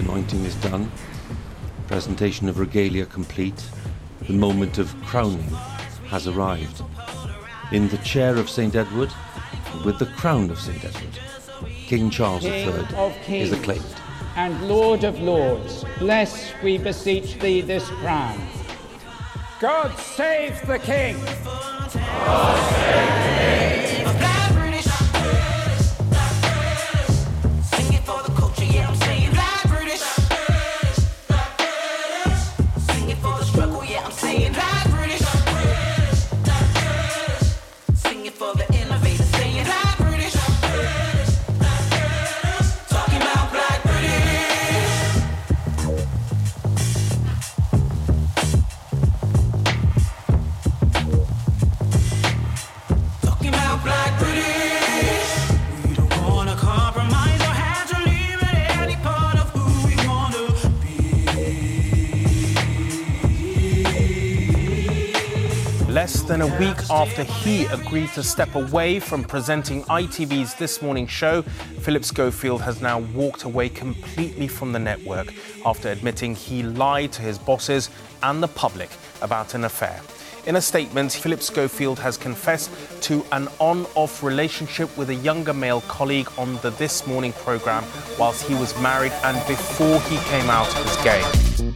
Anointing 0.00 0.44
is 0.44 0.54
done. 0.56 0.90
Presentation 1.86 2.48
of 2.48 2.58
regalia 2.58 3.06
complete. 3.06 3.64
The 4.26 4.32
moment 4.32 4.78
of 4.78 4.94
crowning 5.02 5.48
has 6.08 6.26
arrived. 6.26 6.82
In 7.72 7.88
the 7.88 7.96
chair 7.98 8.36
of 8.36 8.48
St. 8.48 8.74
Edward, 8.74 9.10
with 9.84 9.98
the 9.98 10.06
crown 10.06 10.50
of 10.50 10.58
St. 10.58 10.84
Edward, 10.84 11.18
King 11.90 12.08
Charles 12.08 12.42
King 12.42 12.68
III 12.68 12.94
of 12.94 13.28
is 13.28 13.50
acclaimed. 13.50 13.82
and 14.36 14.68
Lord 14.68 15.02
of 15.02 15.20
Lords, 15.20 15.84
bless, 15.98 16.52
we 16.62 16.78
beseech 16.78 17.36
thee, 17.40 17.62
this 17.62 17.88
crown. 17.88 18.40
God 19.58 19.98
save 19.98 20.64
the 20.68 20.78
King! 20.78 21.16
Sing 21.90 23.29
than 66.40 66.52
a 66.52 66.58
week 66.58 66.78
after 66.90 67.22
he 67.22 67.66
agreed 67.66 68.08
to 68.10 68.22
step 68.22 68.54
away 68.54 68.98
from 68.98 69.22
presenting 69.22 69.82
ITV's 69.84 70.54
This 70.54 70.80
Morning 70.80 71.06
show, 71.06 71.42
Philip 71.80 72.04
Schofield 72.04 72.62
has 72.62 72.80
now 72.80 73.00
walked 73.14 73.44
away 73.44 73.68
completely 73.68 74.48
from 74.48 74.72
the 74.72 74.78
network 74.78 75.34
after 75.66 75.90
admitting 75.90 76.34
he 76.34 76.62
lied 76.62 77.12
to 77.12 77.22
his 77.22 77.38
bosses 77.38 77.90
and 78.22 78.42
the 78.42 78.48
public 78.48 78.88
about 79.20 79.54
an 79.54 79.64
affair. 79.64 80.00
In 80.46 80.56
a 80.56 80.60
statement, 80.62 81.12
Philip 81.12 81.42
Schofield 81.42 81.98
has 81.98 82.16
confessed 82.16 82.70
to 83.02 83.24
an 83.32 83.48
on 83.58 83.84
off 83.94 84.22
relationship 84.22 84.96
with 84.96 85.10
a 85.10 85.14
younger 85.16 85.52
male 85.52 85.82
colleague 85.82 86.28
on 86.38 86.56
the 86.58 86.70
This 86.70 87.06
Morning 87.06 87.34
programme 87.34 87.84
whilst 88.18 88.46
he 88.46 88.54
was 88.54 88.78
married 88.80 89.12
and 89.24 89.36
before 89.46 90.00
he 90.02 90.16
came 90.30 90.48
out 90.48 90.74
as 90.74 90.96
gay. 91.04 91.74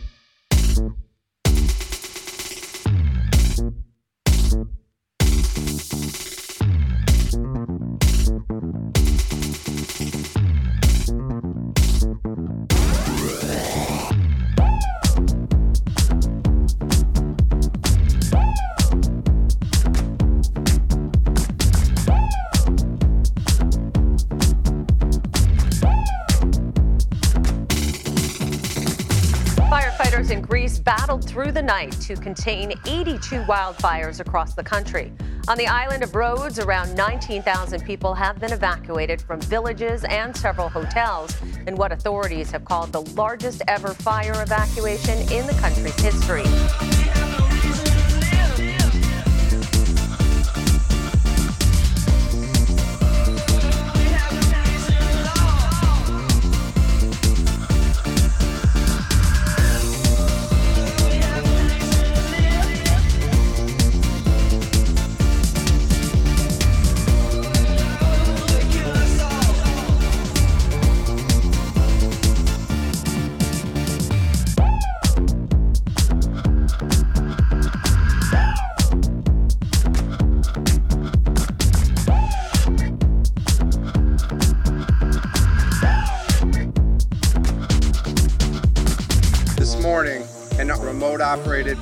To 32.07 32.17
contain 32.17 32.73
82 32.87 33.43
wildfires 33.43 34.21
across 34.21 34.55
the 34.55 34.63
country. 34.63 35.13
On 35.49 35.59
the 35.59 35.67
island 35.67 36.03
of 36.03 36.15
Rhodes, 36.15 36.59
around 36.59 36.95
19,000 36.95 37.85
people 37.85 38.15
have 38.15 38.39
been 38.39 38.53
evacuated 38.53 39.21
from 39.21 39.41
villages 39.43 40.05
and 40.05 40.37
several 40.37 40.69
hotels 40.69 41.37
in 41.67 41.77
what 41.77 41.93
authorities 41.93 42.51
have 42.51 42.65
called 42.65 42.93
the 42.93 43.03
largest 43.15 43.63
ever 43.69 43.89
fire 43.89 44.43
evacuation 44.43 45.19
in 45.33 45.47
the 45.47 45.57
country's 45.61 46.01
history. 46.01 46.94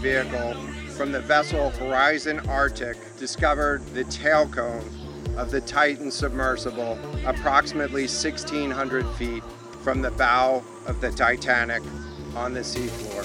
Vehicle 0.03 0.55
from 0.97 1.13
the 1.13 1.21
vessel 1.21 1.71
Horizon 1.71 2.41
Arctic 2.49 2.97
discovered 3.19 3.87
the 3.95 4.03
tail 4.05 4.49
cone 4.49 4.85
of 5.37 5.53
the 5.53 5.61
Titan 5.61 6.11
submersible 6.11 6.99
approximately 7.25 8.03
1,600 8.03 9.07
feet 9.11 9.45
from 9.85 10.03
the 10.03 10.11
bow 10.11 10.61
of 10.87 11.01
the 11.01 11.13
Titanic 11.13 11.85
on 12.35 12.53
the 12.53 12.61
seafloor. 12.61 13.23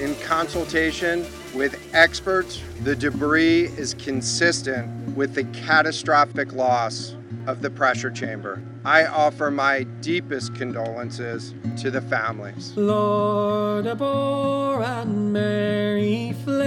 In 0.00 0.14
consultation 0.22 1.26
with 1.54 1.78
experts, 1.92 2.62
the 2.84 2.96
debris 2.96 3.64
is 3.76 3.92
consistent 3.92 5.14
with 5.14 5.34
the 5.34 5.44
catastrophic 5.44 6.54
loss 6.54 7.16
of 7.46 7.62
the 7.62 7.70
pressure 7.70 8.10
chamber. 8.10 8.62
I 8.84 9.06
offer 9.06 9.50
my 9.50 9.84
deepest 10.00 10.54
condolences 10.54 11.54
to 11.78 11.90
the 11.90 12.00
families. 12.00 12.72
Lord 12.76 13.86
Abor 13.86 14.84
and 14.84 15.32
Mary 15.32 16.34
Flynn 16.44 16.62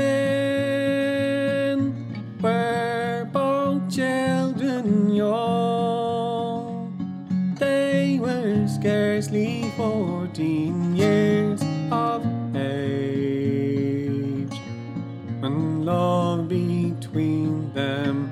were 2.41 3.27
both 3.31 3.89
children 3.93 5.13
young. 5.13 5.85
They 7.59 8.19
were 8.19 8.67
scarcely 8.67 9.71
fourteen 9.77 10.95
years 10.95 11.61
of 11.91 12.25
age 12.55 14.51
when 15.39 15.85
love 15.85 16.47
between 16.49 17.71
them 17.73 18.24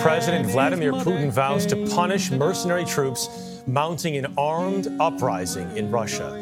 President 0.00 0.46
Vladimir 0.46 0.92
Putin 0.92 1.30
vows 1.30 1.66
to 1.66 1.86
punish 1.88 2.30
mercenary 2.30 2.84
troops 2.84 3.62
mounting 3.66 4.16
an 4.16 4.32
armed 4.36 4.88
uprising 5.00 5.76
in 5.76 5.90
Russia. 5.90 6.40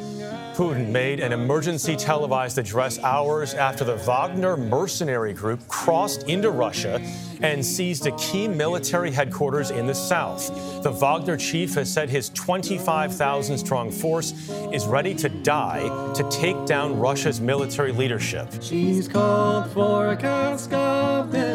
Putin 0.54 0.90
made 0.90 1.20
an 1.20 1.32
emergency 1.32 1.96
televised 1.96 2.56
address 2.56 2.98
hours 3.00 3.52
after 3.54 3.84
the 3.84 3.96
Wagner 3.96 4.56
mercenary 4.56 5.32
group 5.34 5.66
crossed 5.68 6.22
into 6.28 6.50
Russia 6.50 7.00
and 7.42 7.64
seized 7.64 8.06
a 8.06 8.12
key 8.16 8.48
military 8.48 9.10
headquarters 9.10 9.70
in 9.70 9.86
the 9.86 9.94
south. 9.94 10.48
The 10.82 10.90
Wagner 10.90 11.36
chief 11.36 11.74
has 11.74 11.92
said 11.92 12.08
his 12.08 12.30
25,000 12.30 13.58
strong 13.58 13.90
force 13.90 14.32
is 14.72 14.86
ready 14.86 15.14
to 15.16 15.28
die 15.28 16.12
to 16.14 16.26
take 16.30 16.64
down 16.64 16.98
Russia's 16.98 17.40
military 17.40 17.92
leadership. 17.92 18.48
She's 18.62 19.08
called 19.08 19.70
for 19.72 20.08
a 20.08 20.16
cask 20.16 20.72
of 20.72 21.32
the 21.32 21.38
very 21.38 21.45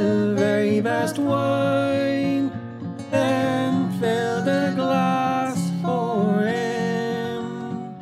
best 0.82 1.20
wine 1.20 2.52
and 3.12 3.94
filled 4.00 4.48
a 4.48 4.74
glass 4.76 5.72
for 5.82 6.40
him. 6.42 7.94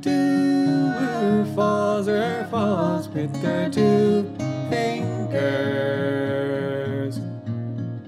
To 0.00 0.10
her 0.10 1.44
falls 1.54 2.06
her 2.06 2.48
falls 2.50 3.08
with 3.08 3.36
her 3.42 3.68
two 3.68 4.34
fingers. 4.70 5.40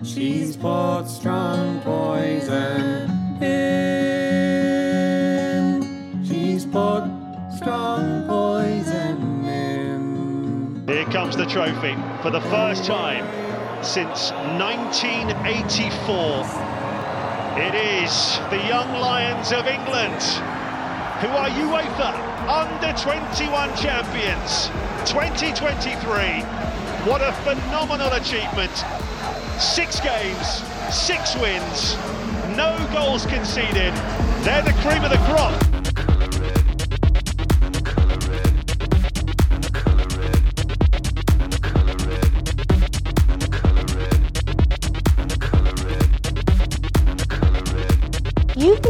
She's 0.02 0.56
put 0.56 1.04
strong 1.08 1.80
poison 1.82 3.42
in. 3.42 4.56
She's 6.24 6.62
strong 6.62 8.24
poison 8.26 9.44
in. 9.44 10.84
Here 10.88 11.04
comes 11.06 11.36
the 11.36 11.44
trophy 11.44 11.94
for 12.22 12.30
the 12.30 12.40
first 12.40 12.84
time 12.86 13.45
since 13.86 14.32
1984. 14.58 16.44
It 17.56 17.74
is 17.74 18.38
the 18.50 18.58
Young 18.66 18.92
Lions 19.00 19.52
of 19.52 19.68
England 19.68 20.20
who 21.22 21.28
are 21.28 21.48
UEFA 21.48 22.12
Under 22.48 22.92
21 22.98 23.76
champions 23.76 24.66
2023. 25.08 26.42
What 27.08 27.22
a 27.22 27.32
phenomenal 27.44 28.12
achievement! 28.12 28.74
Six 29.60 30.00
games, 30.00 30.64
six 30.92 31.36
wins, 31.36 31.96
no 32.56 32.76
goals 32.92 33.24
conceded. 33.26 33.94
They're 34.42 34.62
the 34.62 34.74
cream 34.82 35.04
of 35.04 35.10
the 35.10 35.22
crop. 35.28 35.75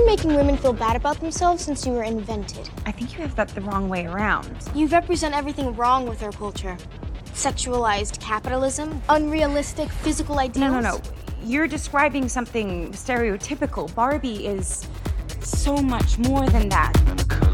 Making 0.07 0.35
women 0.37 0.57
feel 0.57 0.73
bad 0.73 0.95
about 0.95 1.19
themselves 1.19 1.65
since 1.65 1.85
you 1.85 1.93
were 1.93 2.05
invented. 2.05 2.71
I 2.87 2.93
think 2.93 3.13
you 3.13 3.19
have 3.23 3.35
that 3.35 3.49
the 3.49 3.61
wrong 3.63 3.89
way 3.89 4.07
around. 4.07 4.57
You 4.73 4.87
represent 4.87 5.35
everything 5.35 5.75
wrong 5.75 6.09
with 6.09 6.23
our 6.23 6.31
culture. 6.31 6.79
Sexualized 7.35 8.21
capitalism, 8.21 9.03
unrealistic 9.09 9.91
physical 9.91 10.39
ideals. 10.39 10.71
No, 10.71 10.81
no, 10.81 10.93
no. 10.93 11.01
You're 11.43 11.67
describing 11.67 12.29
something 12.29 12.93
stereotypical. 12.93 13.93
Barbie 13.97 14.47
is 14.47 14.87
so 15.41 15.77
much 15.77 16.19
more 16.19 16.47
than 16.47 16.69
that. 16.69 17.46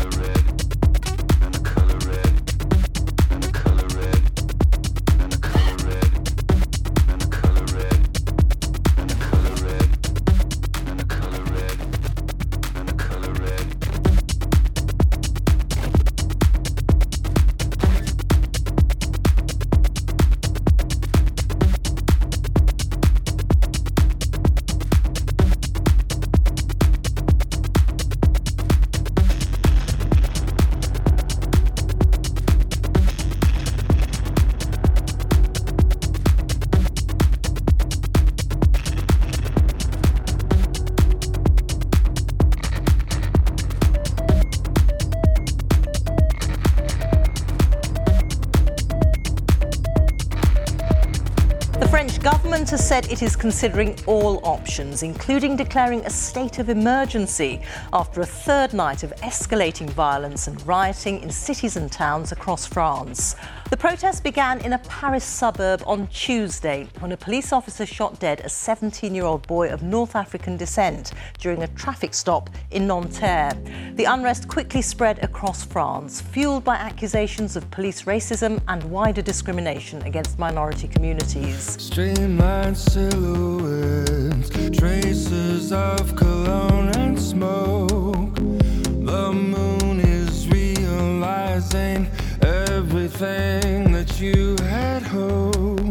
Said 52.92 53.10
it 53.10 53.22
is 53.22 53.36
considering 53.36 53.98
all 54.04 54.38
options, 54.44 55.02
including 55.02 55.56
declaring 55.56 56.04
a 56.04 56.10
state 56.10 56.58
of 56.58 56.68
emergency 56.68 57.58
after 57.90 58.20
a 58.20 58.26
third 58.26 58.74
night 58.74 59.02
of 59.02 59.16
escalating 59.22 59.88
violence 59.88 60.46
and 60.46 60.66
rioting 60.66 61.22
in 61.22 61.30
cities 61.30 61.78
and 61.78 61.90
towns 61.90 62.32
across 62.32 62.66
France. 62.66 63.34
The 63.70 63.78
protest 63.78 64.22
began 64.22 64.60
in 64.60 64.74
a 64.74 64.78
Paris 64.80 65.24
suburb 65.24 65.82
on 65.86 66.06
Tuesday 66.08 66.86
when 66.98 67.12
a 67.12 67.16
police 67.16 67.50
officer 67.50 67.86
shot 67.86 68.20
dead 68.20 68.40
a 68.40 68.50
17 68.50 69.14
year 69.14 69.24
old 69.24 69.46
boy 69.46 69.70
of 69.70 69.82
North 69.82 70.14
African 70.14 70.58
descent 70.58 71.12
during 71.38 71.62
a 71.62 71.68
traffic 71.68 72.12
stop 72.12 72.50
in 72.72 72.86
Nanterre. 72.86 73.52
The 73.94 74.04
unrest 74.04 74.48
quickly 74.48 74.82
spread 74.82 75.22
across 75.22 75.64
France, 75.64 76.20
fueled 76.20 76.64
by 76.64 76.76
accusations 76.76 77.56
of 77.56 77.70
police 77.70 78.02
racism 78.02 78.60
and 78.68 78.82
wider 78.84 79.22
discrimination 79.22 80.02
against 80.02 80.38
minority 80.38 80.88
communities. 80.88 81.80
Streamlined 81.80 82.76
silhouettes, 82.76 84.50
traces 84.78 85.72
of 85.72 86.16
cologne 86.16 86.88
and 86.96 87.20
smoke. 87.20 88.34
The 88.34 89.32
moon 89.32 90.00
is 90.00 90.48
realizing 90.48 92.08
everything 92.42 93.92
that 93.92 94.20
you 94.20 94.56
had 94.62 95.02
hoped. 95.02 95.81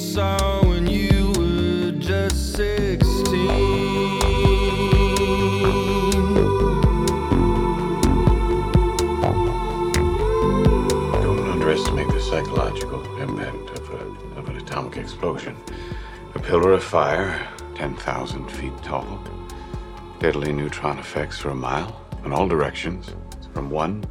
Saw 0.00 0.64
when 0.66 0.86
you 0.86 1.30
were 1.36 1.92
just 1.92 2.54
16. 2.54 3.30
Don't 11.22 11.48
underestimate 11.50 12.08
the 12.08 12.20
psychological 12.20 13.04
impact 13.20 13.78
of, 13.78 13.90
a, 13.90 14.38
of 14.38 14.48
an 14.48 14.56
atomic 14.56 14.96
explosion. 14.96 15.54
A 16.34 16.38
pillar 16.38 16.72
of 16.72 16.82
fire, 16.82 17.46
10,000 17.74 18.50
feet 18.50 18.72
tall. 18.82 19.22
Deadly 20.18 20.52
neutron 20.52 20.98
effects 20.98 21.38
for 21.38 21.50
a 21.50 21.54
mile 21.54 22.00
in 22.24 22.32
all 22.32 22.48
directions 22.48 23.10
from 23.52 23.68
one 23.68 24.02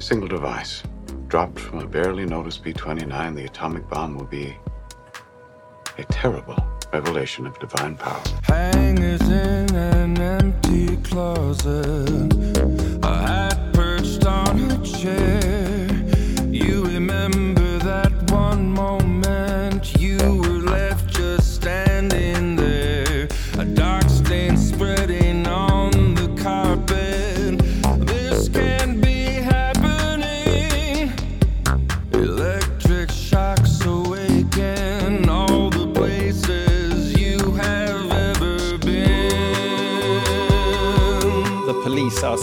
single 0.00 0.28
device. 0.28 0.82
Dropped 1.28 1.60
from 1.60 1.78
a 1.78 1.86
barely 1.86 2.26
noticed 2.26 2.64
B 2.64 2.72
29, 2.72 3.36
the 3.36 3.44
atomic 3.44 3.88
bomb 3.88 4.16
will 4.16 4.24
be 4.24 4.56
a 6.00 6.04
terrible 6.04 6.56
revelation 6.92 7.46
of 7.46 7.58
divine 7.58 7.94
power. 7.94 8.22
Hangers 8.44 9.20
in 9.22 9.74
an 9.74 10.18
empty 10.18 10.96
closet. 10.98 12.32
A 13.02 13.14
hat 13.26 13.58
perched 13.74 14.24
on 14.24 14.70
a 14.70 14.78
chair. 14.82 15.39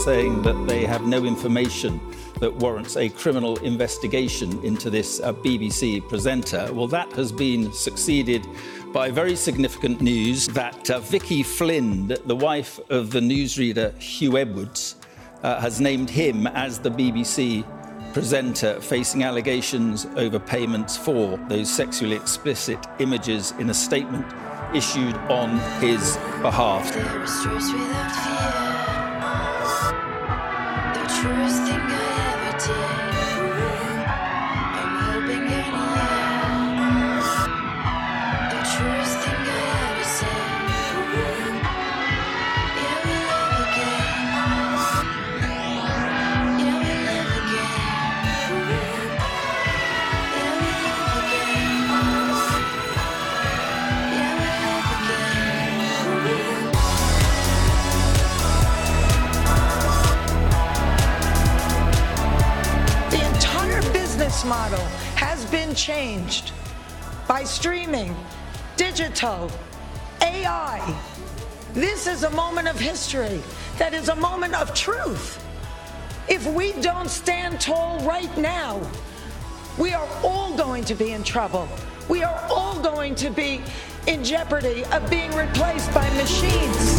Saying 0.07 0.43
that 0.43 0.67
they 0.69 0.85
have 0.85 1.05
no 1.05 1.25
information 1.25 1.99
that 2.39 2.55
warrants 2.55 2.95
a 2.95 3.09
criminal 3.09 3.57
investigation 3.57 4.63
into 4.63 4.89
this 4.89 5.19
uh, 5.19 5.33
BBC 5.33 6.07
presenter. 6.07 6.71
Well, 6.71 6.87
that 6.87 7.11
has 7.11 7.33
been 7.33 7.73
succeeded 7.73 8.47
by 8.93 9.11
very 9.11 9.35
significant 9.35 9.99
news 9.99 10.47
that 10.47 10.89
uh, 10.89 10.99
Vicky 10.99 11.43
Flind, 11.43 12.25
the 12.25 12.35
wife 12.37 12.79
of 12.89 13.11
the 13.11 13.19
newsreader 13.19 13.93
Huw 13.97 14.39
Edwards, 14.39 14.95
uh, 15.43 15.59
has 15.59 15.81
named 15.81 16.09
him 16.09 16.47
as 16.47 16.79
the 16.79 16.89
BBC 16.89 17.65
presenter 18.13 18.79
facing 18.79 19.25
allegations 19.25 20.05
over 20.15 20.39
payments 20.39 20.95
for 20.95 21.35
those 21.49 21.69
sexually 21.69 22.15
explicit 22.15 22.79
images 22.99 23.51
in 23.59 23.69
a 23.71 23.73
statement 23.73 24.25
issued 24.73 25.17
on 25.27 25.57
his 25.81 26.15
behalf. 26.41 26.95
Streaming, 67.47 68.15
digital, 68.75 69.49
AI. 70.21 70.99
This 71.73 72.07
is 72.07 72.23
a 72.23 72.29
moment 72.31 72.67
of 72.67 72.77
history 72.77 73.41
that 73.77 73.93
is 73.93 74.09
a 74.09 74.15
moment 74.15 74.53
of 74.55 74.73
truth. 74.73 75.43
If 76.27 76.45
we 76.47 76.73
don't 76.73 77.09
stand 77.09 77.61
tall 77.61 77.99
right 77.99 78.35
now, 78.37 78.81
we 79.77 79.93
are 79.93 80.07
all 80.23 80.55
going 80.57 80.83
to 80.85 80.95
be 80.95 81.11
in 81.11 81.23
trouble. 81.23 81.67
We 82.09 82.23
are 82.23 82.47
all 82.49 82.79
going 82.81 83.15
to 83.15 83.29
be 83.29 83.61
in 84.07 84.23
jeopardy 84.23 84.83
of 84.85 85.09
being 85.09 85.33
replaced 85.33 85.93
by 85.93 86.09
machines. 86.15 86.96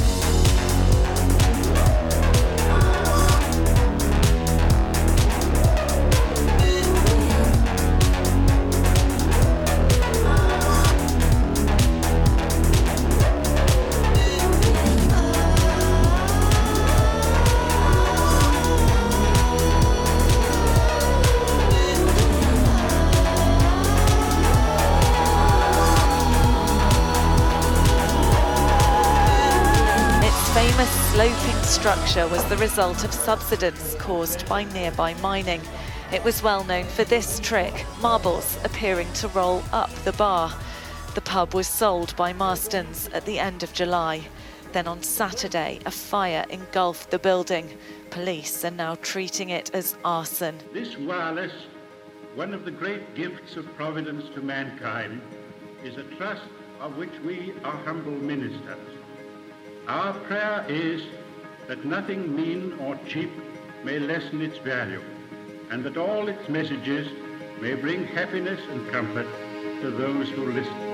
Structure 31.88 32.28
was 32.28 32.44
the 32.50 32.56
result 32.58 33.02
of 33.02 33.14
subsidence 33.14 33.94
caused 33.94 34.46
by 34.46 34.62
nearby 34.74 35.14
mining. 35.22 35.62
It 36.12 36.22
was 36.22 36.42
well 36.42 36.62
known 36.64 36.84
for 36.84 37.02
this 37.04 37.40
trick, 37.40 37.86
marbles 38.02 38.58
appearing 38.62 39.10
to 39.14 39.28
roll 39.28 39.62
up 39.72 39.88
the 40.04 40.12
bar. 40.12 40.52
The 41.14 41.22
pub 41.22 41.54
was 41.54 41.66
sold 41.66 42.14
by 42.14 42.34
Marston's 42.34 43.08
at 43.14 43.24
the 43.24 43.38
end 43.38 43.62
of 43.62 43.72
July. 43.72 44.20
Then 44.72 44.86
on 44.86 45.02
Saturday, 45.02 45.80
a 45.86 45.90
fire 45.90 46.44
engulfed 46.50 47.10
the 47.10 47.18
building. 47.18 47.74
Police 48.10 48.66
are 48.66 48.70
now 48.70 48.96
treating 48.96 49.48
it 49.48 49.70
as 49.74 49.96
arson. 50.04 50.58
This 50.74 50.94
wireless, 50.98 51.54
one 52.34 52.52
of 52.52 52.66
the 52.66 52.70
great 52.70 53.14
gifts 53.14 53.56
of 53.56 53.64
Providence 53.76 54.24
to 54.34 54.42
mankind, 54.42 55.22
is 55.82 55.96
a 55.96 56.04
trust 56.16 56.50
of 56.82 56.98
which 56.98 57.18
we 57.24 57.54
are 57.64 57.78
humble 57.86 58.12
ministers. 58.12 58.94
Our 59.86 60.12
prayer 60.24 60.66
is 60.68 61.00
that 61.68 61.84
nothing 61.84 62.34
mean 62.34 62.72
or 62.80 62.98
cheap 63.06 63.30
may 63.84 63.98
lessen 63.98 64.40
its 64.40 64.58
value, 64.58 65.02
and 65.70 65.84
that 65.84 65.96
all 65.96 66.26
its 66.26 66.48
messages 66.48 67.06
may 67.60 67.74
bring 67.74 68.04
happiness 68.04 68.60
and 68.70 68.90
comfort 68.90 69.26
to 69.82 69.90
those 69.90 70.30
who 70.30 70.46
listen. 70.46 70.87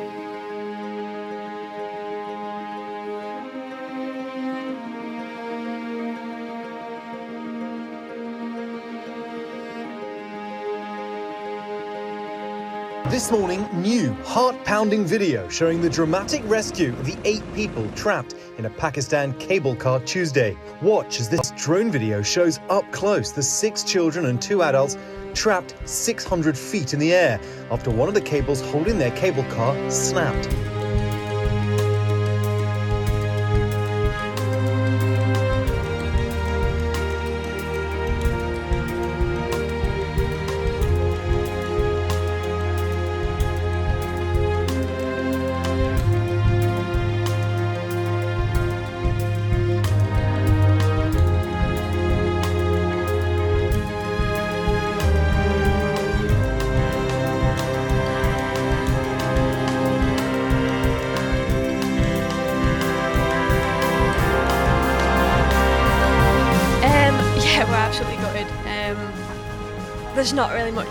This 13.14 13.30
morning, 13.30 13.64
new 13.80 14.12
heart 14.24 14.56
pounding 14.64 15.04
video 15.04 15.48
showing 15.48 15.80
the 15.80 15.88
dramatic 15.88 16.42
rescue 16.46 16.88
of 16.88 17.06
the 17.06 17.16
eight 17.24 17.44
people 17.54 17.88
trapped 17.92 18.34
in 18.58 18.64
a 18.66 18.70
Pakistan 18.70 19.38
cable 19.38 19.76
car 19.76 20.00
Tuesday. 20.00 20.56
Watch 20.82 21.20
as 21.20 21.28
this 21.28 21.52
drone 21.52 21.92
video 21.92 22.22
shows 22.22 22.58
up 22.70 22.90
close 22.90 23.32
the 23.32 23.40
six 23.40 23.84
children 23.84 24.26
and 24.26 24.42
two 24.42 24.64
adults 24.64 24.98
trapped 25.32 25.76
600 25.88 26.58
feet 26.58 26.92
in 26.92 26.98
the 26.98 27.14
air 27.14 27.40
after 27.70 27.88
one 27.88 28.08
of 28.08 28.14
the 28.14 28.20
cables 28.20 28.60
holding 28.60 28.98
their 28.98 29.12
cable 29.12 29.44
car 29.44 29.76
snapped. 29.92 30.48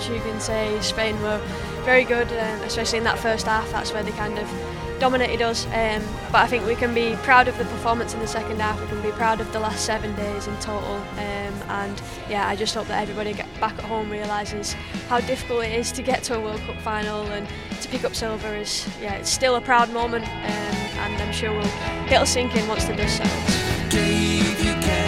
You 0.09 0.19
can 0.21 0.39
say. 0.39 0.79
Spain 0.81 1.19
were 1.21 1.39
very 1.83 2.03
good, 2.03 2.27
um, 2.27 2.61
especially 2.61 2.97
in 2.97 3.03
that 3.03 3.19
first 3.19 3.45
half. 3.45 3.69
That's 3.71 3.93
where 3.93 4.03
they 4.03 4.11
kind 4.11 4.37
of 4.37 4.49
dominated 4.99 5.41
us. 5.41 5.65
Um, 5.67 6.01
but 6.31 6.41
I 6.41 6.47
think 6.47 6.65
we 6.65 6.75
can 6.75 6.93
be 6.93 7.15
proud 7.23 7.47
of 7.47 7.57
the 7.57 7.65
performance 7.65 8.13
in 8.13 8.19
the 8.19 8.27
second 8.27 8.61
half. 8.61 8.79
We 8.79 8.87
can 8.87 9.01
be 9.01 9.11
proud 9.11 9.41
of 9.41 9.51
the 9.51 9.59
last 9.59 9.85
seven 9.85 10.15
days 10.15 10.47
in 10.47 10.55
total. 10.57 10.95
Um, 10.95 11.53
and 11.69 12.01
yeah, 12.29 12.47
I 12.47 12.55
just 12.55 12.73
hope 12.73 12.87
that 12.87 13.01
everybody 13.01 13.33
back 13.59 13.77
at 13.77 13.83
home 13.83 14.09
realises 14.09 14.73
how 15.09 15.19
difficult 15.19 15.65
it 15.65 15.73
is 15.73 15.91
to 15.93 16.01
get 16.01 16.23
to 16.23 16.37
a 16.37 16.39
World 16.39 16.61
Cup 16.61 16.77
final 16.81 17.23
and 17.27 17.47
to 17.81 17.89
pick 17.89 18.05
up 18.05 18.15
silver 18.15 18.55
is 18.55 18.87
yeah, 19.01 19.15
it's 19.15 19.29
still 19.29 19.55
a 19.55 19.61
proud 19.61 19.91
moment, 19.91 20.25
um, 20.25 20.31
and 20.31 21.21
I'm 21.21 21.33
sure 21.33 21.51
we'll 21.51 21.71
it'll 22.11 22.25
sink 22.25 22.55
in 22.55 22.67
once 22.67 22.85
the 22.85 22.95
dust 22.95 23.17
settles. 23.17 25.02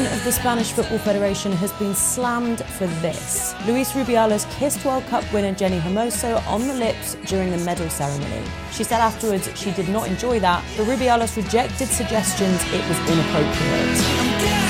Of 0.00 0.24
the 0.24 0.32
Spanish 0.32 0.72
Football 0.72 0.98
Federation 0.98 1.52
has 1.52 1.72
been 1.74 1.94
slammed 1.94 2.64
for 2.64 2.86
this. 3.02 3.54
Luis 3.66 3.92
Rubiales 3.92 4.50
kissed 4.50 4.82
World 4.82 5.04
Cup 5.08 5.30
winner 5.30 5.52
Jenni 5.52 5.78
Hermoso 5.78 6.42
on 6.46 6.66
the 6.66 6.72
lips 6.72 7.16
during 7.26 7.50
the 7.50 7.58
medal 7.58 7.88
ceremony. 7.90 8.42
She 8.72 8.82
said 8.82 9.00
afterwards 9.00 9.50
she 9.58 9.72
did 9.72 9.90
not 9.90 10.08
enjoy 10.08 10.40
that, 10.40 10.64
but 10.76 10.86
Rubiales 10.86 11.36
rejected 11.36 11.88
suggestions 11.88 12.62
it 12.72 12.88
was 12.88 12.98
inappropriate. 13.10 14.69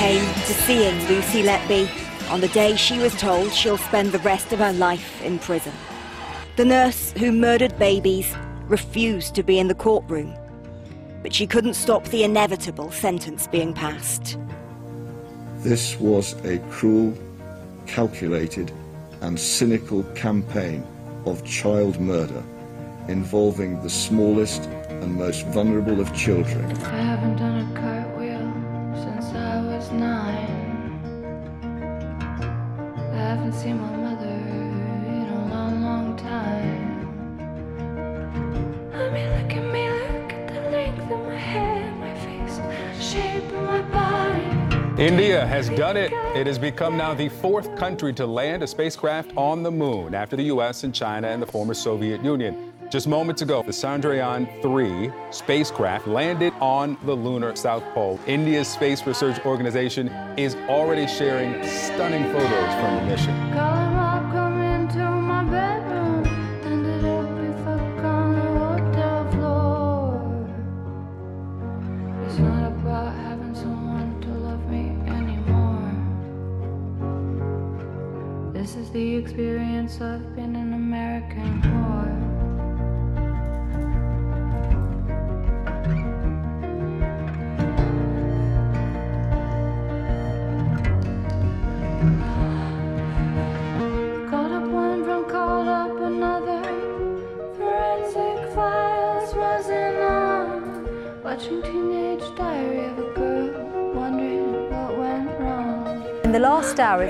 Came 0.00 0.24
to 0.46 0.54
seeing 0.54 0.98
Lucy 1.08 1.42
Letby 1.42 1.86
on 2.30 2.40
the 2.40 2.48
day 2.48 2.74
she 2.74 2.98
was 2.98 3.14
told 3.20 3.52
she'll 3.52 3.76
spend 3.76 4.12
the 4.12 4.18
rest 4.20 4.50
of 4.50 4.58
her 4.58 4.72
life 4.72 5.20
in 5.20 5.38
prison. 5.38 5.74
The 6.56 6.64
nurse 6.64 7.12
who 7.18 7.30
murdered 7.30 7.78
babies 7.78 8.34
refused 8.66 9.34
to 9.34 9.42
be 9.42 9.58
in 9.58 9.68
the 9.68 9.74
courtroom, 9.74 10.34
but 11.22 11.34
she 11.34 11.46
couldn't 11.46 11.74
stop 11.74 12.02
the 12.06 12.24
inevitable 12.24 12.90
sentence 12.90 13.46
being 13.46 13.74
passed. 13.74 14.38
This 15.58 16.00
was 16.00 16.32
a 16.46 16.56
cruel, 16.70 17.12
calculated, 17.86 18.72
and 19.20 19.38
cynical 19.38 20.02
campaign 20.14 20.82
of 21.26 21.44
child 21.44 22.00
murder 22.00 22.42
involving 23.08 23.82
the 23.82 23.90
smallest 23.90 24.62
and 24.88 25.14
most 25.14 25.44
vulnerable 25.48 26.00
of 26.00 26.16
children. 26.16 26.64
India 45.10 45.44
has 45.44 45.68
done 45.70 45.96
it. 45.96 46.12
It 46.36 46.46
has 46.46 46.56
become 46.56 46.96
now 46.96 47.14
the 47.14 47.28
fourth 47.28 47.74
country 47.74 48.12
to 48.12 48.24
land 48.24 48.62
a 48.62 48.66
spacecraft 48.68 49.32
on 49.36 49.64
the 49.64 49.70
moon 49.70 50.14
after 50.14 50.36
the 50.36 50.44
US 50.44 50.84
and 50.84 50.94
China 50.94 51.26
and 51.26 51.42
the 51.42 51.46
former 51.46 51.74
Soviet 51.74 52.22
Union. 52.22 52.72
Just 52.90 53.08
moments 53.08 53.42
ago, 53.42 53.60
the 53.60 53.72
Chandrayaan 53.72 54.62
3 54.62 55.10
spacecraft 55.32 56.06
landed 56.06 56.52
on 56.60 56.96
the 57.06 57.12
lunar 57.12 57.56
South 57.56 57.82
Pole. 57.92 58.20
India's 58.28 58.68
Space 58.68 59.04
Research 59.04 59.44
Organization 59.44 60.06
is 60.36 60.54
already 60.68 61.08
sharing 61.08 61.54
stunning 61.66 62.22
photos 62.32 62.74
from 62.74 62.94
the 62.94 63.02
mission. 63.10 63.49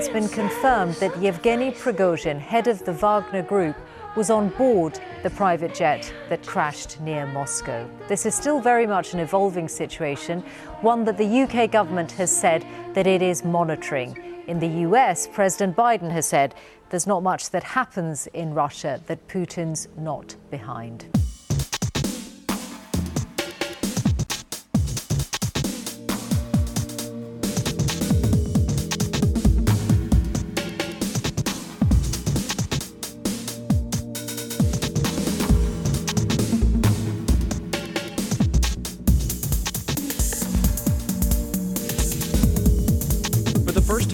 It's 0.01 0.09
been 0.09 0.29
confirmed 0.29 0.95
that 0.95 1.21
Yevgeny 1.21 1.69
Prigozhin, 1.69 2.39
head 2.39 2.65
of 2.65 2.83
the 2.85 2.91
Wagner 2.91 3.43
Group, 3.43 3.75
was 4.15 4.31
on 4.31 4.49
board 4.49 4.99
the 5.21 5.29
private 5.29 5.75
jet 5.75 6.11
that 6.27 6.43
crashed 6.43 6.99
near 7.01 7.27
Moscow. 7.27 7.87
This 8.07 8.25
is 8.25 8.33
still 8.33 8.59
very 8.59 8.87
much 8.87 9.13
an 9.13 9.19
evolving 9.19 9.67
situation, 9.67 10.41
one 10.81 11.03
that 11.03 11.19
the 11.19 11.43
UK 11.43 11.69
government 11.69 12.11
has 12.13 12.35
said 12.35 12.65
that 12.95 13.05
it 13.05 13.21
is 13.21 13.45
monitoring. 13.45 14.17
In 14.47 14.59
the 14.59 14.89
US, 14.89 15.27
President 15.27 15.77
Biden 15.77 16.09
has 16.09 16.25
said 16.25 16.55
there's 16.89 17.05
not 17.05 17.21
much 17.21 17.51
that 17.51 17.63
happens 17.63 18.25
in 18.33 18.55
Russia 18.55 18.99
that 19.05 19.27
Putin's 19.27 19.87
not 19.99 20.35
behind. 20.49 21.05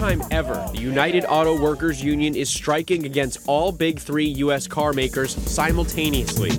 Time 0.08 0.22
ever, 0.30 0.66
the 0.72 0.80
United 0.80 1.26
Auto 1.28 1.60
Workers 1.60 2.02
Union 2.02 2.34
is 2.34 2.48
striking 2.48 3.04
against 3.04 3.40
all 3.46 3.72
big 3.72 3.98
three 3.98 4.26
U.S. 4.44 4.66
car 4.66 4.94
makers 4.94 5.34
simultaneously. 5.50 6.50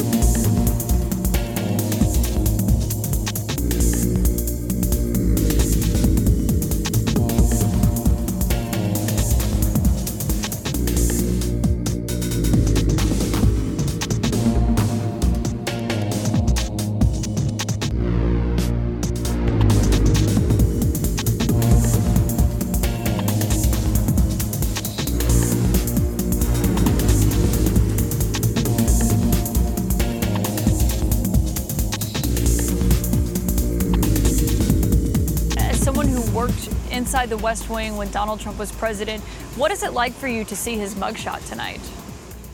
West 37.41 37.69
Wing 37.69 37.95
when 37.97 38.09
Donald 38.11 38.39
Trump 38.39 38.57
was 38.59 38.71
president, 38.71 39.23
what 39.55 39.71
is 39.71 39.83
it 39.83 39.93
like 39.93 40.13
for 40.13 40.27
you 40.27 40.43
to 40.45 40.55
see 40.55 40.77
his 40.77 40.95
mugshot 40.95 41.47
tonight? 41.47 41.81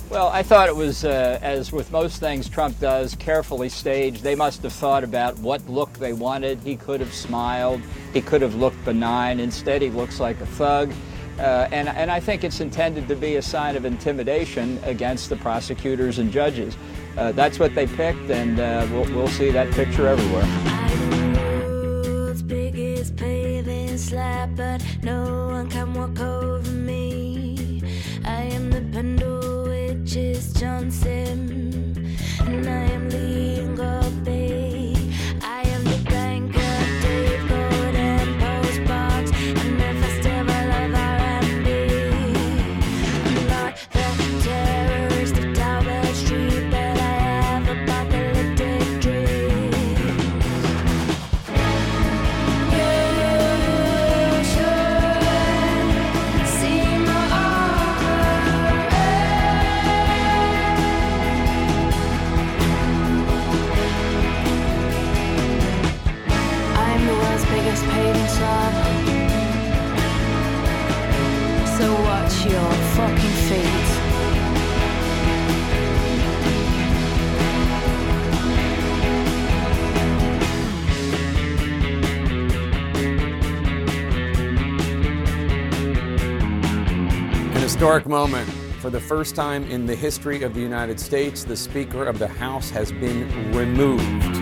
Well, 0.09 0.27
I 0.27 0.43
thought 0.43 0.69
it 0.69 0.75
was, 0.75 1.03
uh, 1.03 1.39
as 1.41 1.71
with 1.71 1.91
most 1.91 2.19
things 2.19 2.47
Trump 2.47 2.79
does, 2.79 3.15
carefully 3.15 3.69
staged. 3.69 4.21
They 4.21 4.35
must 4.35 4.61
have 4.61 4.71
thought 4.71 5.03
about 5.03 5.37
what 5.39 5.67
look 5.67 5.91
they 5.93 6.13
wanted. 6.13 6.59
He 6.59 6.75
could 6.75 6.99
have 6.99 7.13
smiled. 7.13 7.81
He 8.13 8.21
could 8.21 8.43
have 8.43 8.53
looked 8.53 8.83
benign. 8.85 9.39
Instead, 9.39 9.81
he 9.81 9.89
looks 9.89 10.19
like 10.19 10.39
a 10.41 10.45
thug. 10.45 10.93
Uh, 11.39 11.67
and, 11.71 11.89
and 11.89 12.11
I 12.11 12.19
think 12.19 12.43
it's 12.43 12.61
intended 12.61 13.07
to 13.07 13.15
be 13.15 13.37
a 13.37 13.41
sign 13.41 13.75
of 13.75 13.83
intimidation 13.83 14.79
against 14.83 15.27
the 15.29 15.35
prosecutors 15.37 16.19
and 16.19 16.31
judges. 16.31 16.77
Uh, 17.17 17.31
that's 17.31 17.59
what 17.59 17.73
they 17.73 17.87
picked, 17.87 18.29
and 18.29 18.59
uh, 18.59 18.87
we'll, 18.91 19.11
we'll 19.15 19.27
see 19.27 19.49
that 19.51 19.71
picture 19.73 20.07
everywhere. 20.07 20.74
Is 30.15 30.53
Johnson, 30.53 32.15
and 32.39 32.69
I 32.69 32.83
am 32.93 33.04
historic 87.85 88.07
moment. 88.07 88.49
For 88.81 88.89
the 88.89 88.99
first 88.99 89.35
time 89.35 89.63
in 89.69 89.85
the 89.85 89.95
history 89.95 90.41
of 90.41 90.55
the 90.55 90.59
United 90.59 90.99
States, 90.99 91.43
the 91.43 91.55
Speaker 91.55 92.03
of 92.05 92.17
the 92.17 92.27
House 92.27 92.71
has 92.71 92.91
been 92.91 93.29
removed. 93.51 94.34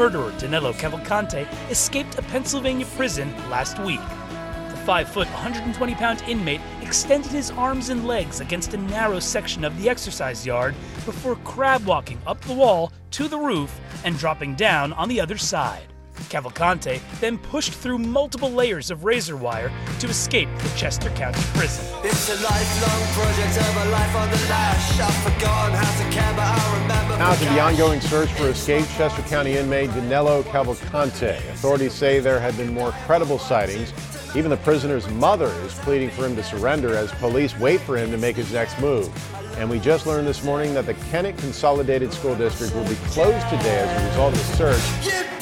Murderer 0.00 0.32
Danilo 0.38 0.72
Cavalcante 0.72 1.46
escaped 1.70 2.18
a 2.18 2.22
Pennsylvania 2.22 2.86
prison 2.96 3.30
last 3.50 3.78
week. 3.80 4.00
The 4.70 4.76
5 4.86 5.08
foot, 5.10 5.26
120 5.26 5.94
pound 5.96 6.22
inmate 6.22 6.62
extended 6.80 7.30
his 7.30 7.50
arms 7.50 7.90
and 7.90 8.06
legs 8.06 8.40
against 8.40 8.72
a 8.72 8.78
narrow 8.78 9.20
section 9.20 9.62
of 9.62 9.78
the 9.78 9.90
exercise 9.90 10.46
yard 10.46 10.74
before 11.04 11.36
crab 11.44 11.84
walking 11.84 12.18
up 12.26 12.40
the 12.40 12.54
wall 12.54 12.94
to 13.10 13.28
the 13.28 13.36
roof 13.36 13.78
and 14.02 14.18
dropping 14.18 14.54
down 14.54 14.94
on 14.94 15.06
the 15.10 15.20
other 15.20 15.36
side. 15.36 15.89
Cavalcante 16.28 17.00
then 17.20 17.38
pushed 17.38 17.72
through 17.72 17.98
multiple 17.98 18.50
layers 18.50 18.90
of 18.90 19.04
razor 19.04 19.36
wire 19.36 19.72
to 19.98 20.06
escape 20.08 20.48
the 20.58 20.68
Chester 20.76 21.10
County 21.10 21.40
prison. 21.54 21.84
It's 22.04 22.28
a 22.28 22.42
lifelong 22.42 23.02
project 23.12 23.56
of 23.58 23.86
a 23.86 23.90
life 23.90 24.16
on 24.16 24.30
the 24.30 24.36
lash. 24.48 25.00
I've 25.00 25.32
forgotten 25.32 25.74
how 25.74 26.04
to 26.04 26.10
care, 26.14 26.32
but 26.34 26.42
I 26.42 26.82
remember. 26.82 27.18
Now 27.18 27.34
to 27.34 27.44
the 27.44 27.60
ongoing 27.60 28.00
search 28.00 28.30
for 28.30 28.48
escaped 28.48 28.88
Chester 28.96 29.22
County 29.22 29.56
inmate 29.56 29.90
Danilo 29.90 30.42
Cavalcante. 30.44 31.38
Authorities 31.50 31.92
say 31.92 32.20
there 32.20 32.40
have 32.40 32.56
been 32.56 32.72
more 32.72 32.92
credible 33.06 33.38
sightings. 33.38 33.92
Even 34.36 34.50
the 34.50 34.56
prisoner's 34.58 35.08
mother 35.10 35.48
is 35.64 35.74
pleading 35.74 36.10
for 36.10 36.24
him 36.24 36.36
to 36.36 36.42
surrender 36.42 36.94
as 36.94 37.10
police 37.12 37.58
wait 37.58 37.80
for 37.80 37.96
him 37.96 38.10
to 38.12 38.16
make 38.16 38.36
his 38.36 38.52
next 38.52 38.78
move. 38.80 39.10
And 39.58 39.68
we 39.68 39.80
just 39.80 40.06
learned 40.06 40.26
this 40.26 40.44
morning 40.44 40.72
that 40.74 40.86
the 40.86 40.94
Kennett 40.94 41.36
Consolidated 41.36 42.12
School 42.12 42.36
District 42.36 42.74
will 42.74 42.88
be 42.88 42.94
closed 43.06 43.46
today 43.48 43.80
as 43.80 44.02
a 44.02 44.06
result 44.08 44.32
of 44.32 44.38
the 44.38 44.56
search. 44.56 45.39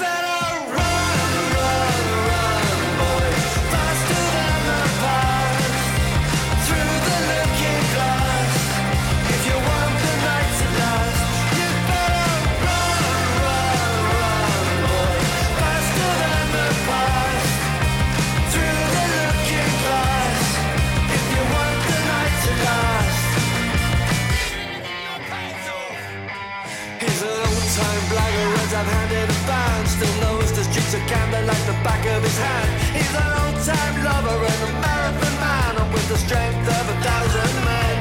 Still 29.98 30.20
knows 30.20 30.52
the 30.52 30.62
streets 30.62 30.94
of 30.94 31.00
Camden 31.10 31.44
like 31.44 31.64
the 31.66 31.72
back 31.82 32.06
of 32.06 32.22
his 32.22 32.38
hand. 32.38 32.70
He's 32.94 33.14
an 33.18 33.30
old-time 33.42 33.96
lover 34.06 34.46
and 34.46 34.60
a 34.62 34.70
marathon 34.78 35.34
man 35.42 35.74
And 35.74 35.92
with 35.92 36.06
the 36.06 36.18
strength 36.18 36.68
of 36.78 36.84
a 36.94 36.96
thousand 37.02 37.54
men. 37.66 37.98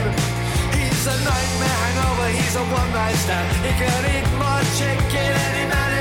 He's 0.77 1.07
a 1.07 1.17
nightmare 1.25 1.79
hangover, 1.81 2.29
he's 2.37 2.55
a 2.55 2.65
one-night 2.69 3.17
stand. 3.25 3.49
He 3.65 3.73
can 3.81 4.01
eat 4.13 4.29
more 4.37 4.63
chicken 4.77 5.09
than 5.09 5.55
any 5.57 5.65
man 5.73 5.96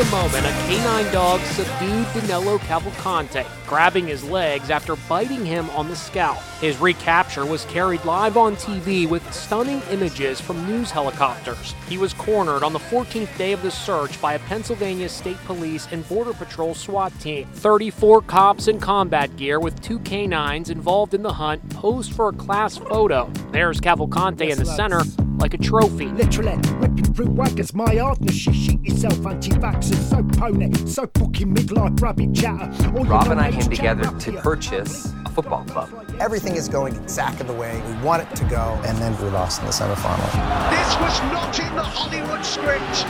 the 0.00 0.10
moment 0.10 0.46
a 0.46 0.50
canine 0.66 1.12
dog 1.12 1.38
subdued 1.42 2.06
Danilo 2.14 2.56
Cavalcante, 2.60 3.44
grabbing 3.66 4.06
his 4.06 4.24
legs 4.24 4.70
after 4.70 4.96
biting 4.96 5.44
him 5.44 5.68
on 5.70 5.90
the 5.90 5.96
scalp. 5.96 6.38
His 6.58 6.78
recapture 6.78 7.44
was 7.44 7.66
carried 7.66 8.02
live 8.06 8.38
on 8.38 8.56
TV 8.56 9.06
with 9.06 9.30
stunning 9.30 9.82
images 9.90 10.40
from 10.40 10.66
news 10.66 10.90
helicopters. 10.90 11.74
He 11.86 11.98
was 11.98 12.14
cornered 12.14 12.62
on 12.62 12.72
the 12.72 12.78
14th 12.78 13.36
day 13.36 13.52
of 13.52 13.60
the 13.60 13.70
search 13.70 14.18
by 14.22 14.34
a 14.34 14.38
Pennsylvania 14.38 15.10
State 15.10 15.36
Police 15.44 15.86
and 15.92 16.08
Border 16.08 16.32
Patrol 16.32 16.74
SWAT 16.74 17.12
team. 17.20 17.46
34 17.52 18.22
cops 18.22 18.68
in 18.68 18.80
combat 18.80 19.36
gear 19.36 19.60
with 19.60 19.82
two 19.82 19.98
canines 19.98 20.70
involved 20.70 21.12
in 21.12 21.20
the 21.20 21.34
hunt 21.34 21.68
posed 21.68 22.14
for 22.14 22.30
a 22.30 22.32
class 22.32 22.78
photo. 22.78 23.30
There's 23.50 23.82
Cavalcante 23.82 24.48
in 24.48 24.58
the 24.58 24.64
center, 24.64 25.02
like 25.40 25.54
a 25.54 25.58
trophy. 25.58 26.06
Literally 26.06 26.56
ripping 26.74 27.12
through 27.14 27.28
waggers, 27.28 27.74
my 27.74 27.94
hardness. 27.96 28.34
She 28.34 28.52
shit 28.52 28.80
yourself, 28.84 29.26
anti-vaxxers, 29.26 30.10
so 30.10 30.22
pony, 30.38 30.72
so 30.86 31.10
fucking 31.18 31.54
midlife 31.54 32.00
rabbit 32.00 32.34
chatter. 32.34 32.70
All 32.96 33.04
Rob 33.04 33.28
and 33.28 33.40
I 33.40 33.50
came 33.50 33.60
is 33.60 33.68
together 33.68 34.04
to 34.18 34.30
here. 34.30 34.40
purchase 34.40 35.12
a 35.24 35.30
football 35.30 35.64
club. 35.64 35.88
Everything 36.20 36.56
is 36.56 36.68
going 36.68 36.94
exactly 36.96 37.46
the 37.46 37.54
way 37.54 37.80
we 37.86 37.92
want 38.04 38.22
it 38.22 38.36
to 38.36 38.44
go. 38.44 38.80
And 38.84 38.98
then 38.98 39.16
we 39.22 39.30
lost 39.30 39.60
in 39.60 39.66
the 39.66 39.72
semifinal. 39.72 40.30
This 40.70 41.00
was 41.00 41.20
not 41.32 41.58
in 41.58 41.74
the 41.74 41.82
Hollywood 41.82 42.44
script. 42.44 43.06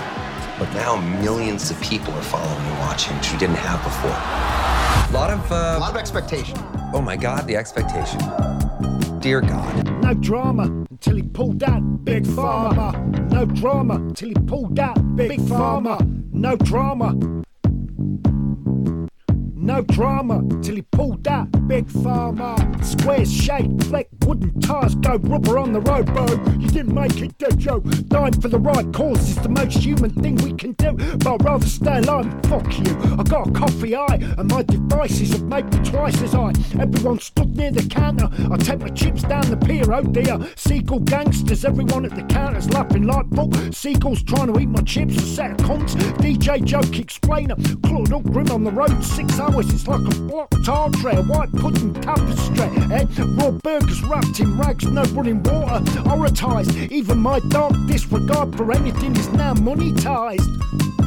But 0.59 0.73
now 0.75 0.97
millions 1.23 1.71
of 1.71 1.81
people 1.81 2.13
are 2.15 2.23
following 2.23 2.67
and 2.67 2.79
watching, 2.81 3.17
which 3.17 3.33
we 3.33 3.39
didn't 3.39 3.57
have 3.57 3.83
before. 3.83 4.11
A 4.11 5.13
lot 5.13 5.31
of 5.31 5.51
uh, 5.51 5.77
a 5.79 5.81
lot 5.81 5.91
of 5.91 5.97
expectation. 5.97 6.59
Oh 6.93 7.01
my 7.01 7.17
God, 7.17 7.47
the 7.47 7.57
expectation. 7.57 8.21
Dear 9.21 9.41
God. 9.41 10.00
No 10.11 10.17
drama 10.17 10.65
until 10.91 11.15
he 11.15 11.23
pulled 11.23 11.63
out 11.63 12.05
Big 12.05 12.25
Pharma. 12.25 13.31
No 13.31 13.45
drama 13.47 13.95
until 13.95 14.31
he 14.31 14.35
pulled 14.35 14.81
out 14.81 15.15
Big 15.15 15.39
Pharma. 15.43 16.01
No 16.33 16.57
drama. 16.57 17.15
No 19.63 19.83
drama 19.83 20.43
till 20.63 20.77
he 20.77 20.83
pulled 20.83 21.23
that 21.25 21.69
big 21.69 21.91
farmer. 21.91 22.57
Square 22.83 23.27
shaped, 23.27 23.91
black 23.91 24.09
wooden 24.25 24.59
tires, 24.59 24.95
go 24.95 25.17
rubber 25.17 25.59
on 25.59 25.75
the 25.75 25.83
road, 25.83 26.07
bro. 26.07 26.25
You 26.59 26.67
didn't 26.69 26.95
make 26.95 27.21
it, 27.21 27.37
did 27.37 27.63
you? 27.63 27.81
Dying 28.09 28.41
for 28.41 28.49
the 28.49 28.59
right 28.59 28.91
cause 28.95 29.29
is 29.29 29.37
the 29.37 29.51
most 29.51 29.77
human 29.77 30.13
thing 30.15 30.37
we 30.37 30.55
can 30.55 30.73
do. 30.73 30.93
But 30.93 31.27
I'd 31.27 31.45
rather 31.45 31.67
stay 31.67 31.99
alive 31.99 32.33
fuck 32.45 32.79
you. 32.79 32.97
I 33.19 33.23
got 33.23 33.49
a 33.49 33.53
coffee 33.53 33.95
eye, 33.95 34.19
and 34.39 34.51
my 34.51 34.63
devices 34.63 35.33
have 35.33 35.45
made 35.45 35.71
me 35.75 35.85
twice 35.85 36.23
as 36.23 36.33
high. 36.33 36.53
Everyone 36.81 37.19
stood 37.19 37.55
near 37.55 37.71
the 37.71 37.83
counter. 37.83 38.31
I 38.51 38.57
take 38.57 38.81
my 38.81 38.89
chips 38.89 39.25
down 39.25 39.51
the 39.51 39.59
pier, 39.59 39.93
oh 39.93 40.03
dear. 40.03 40.39
Seagull 40.57 41.01
gangsters, 41.01 41.67
everyone 41.67 42.07
at 42.07 42.15
the 42.15 42.25
counter's 42.35 42.71
laughing 42.71 43.07
like 43.07 43.29
fuck. 43.35 43.53
Seagulls 43.75 44.23
trying 44.23 44.55
to 44.55 44.59
eat 44.59 44.71
my 44.71 44.81
chips, 44.83 45.17
a 45.17 45.21
set 45.21 45.51
of 45.51 45.57
cunts. 45.59 45.95
DJ 46.17 46.65
joke 46.65 46.99
explainer, 46.99 47.57
clawed 47.85 48.15
up 48.15 48.23
grim 48.23 48.51
on 48.51 48.65
the 48.65 48.73
road, 48.73 49.05
six 49.05 49.39
hours. 49.39 49.50
It's 49.59 49.87
like 49.87 50.01
a 50.01 50.21
blocked 50.21 50.65
tar 50.65 50.91
tray, 50.91 51.17
a 51.17 51.23
white 51.23 51.53
pudding 51.53 51.93
tapestry. 51.95 52.71
Eh? 52.93 53.07
Raw 53.37 53.51
burgers 53.51 54.03
wrapped 54.05 54.41
in 54.41 54.59
rags, 54.59 54.85
no 54.85 55.03
running 55.03 55.43
water. 55.43 55.85
Horrorized, 56.03 56.91
even 56.91 57.19
my 57.19 57.41
dark 57.49 57.73
disregard 57.87 58.57
for 58.57 58.73
anything 58.73 59.17
is 59.17 59.29
now 59.31 59.55
monetized. 59.55 61.00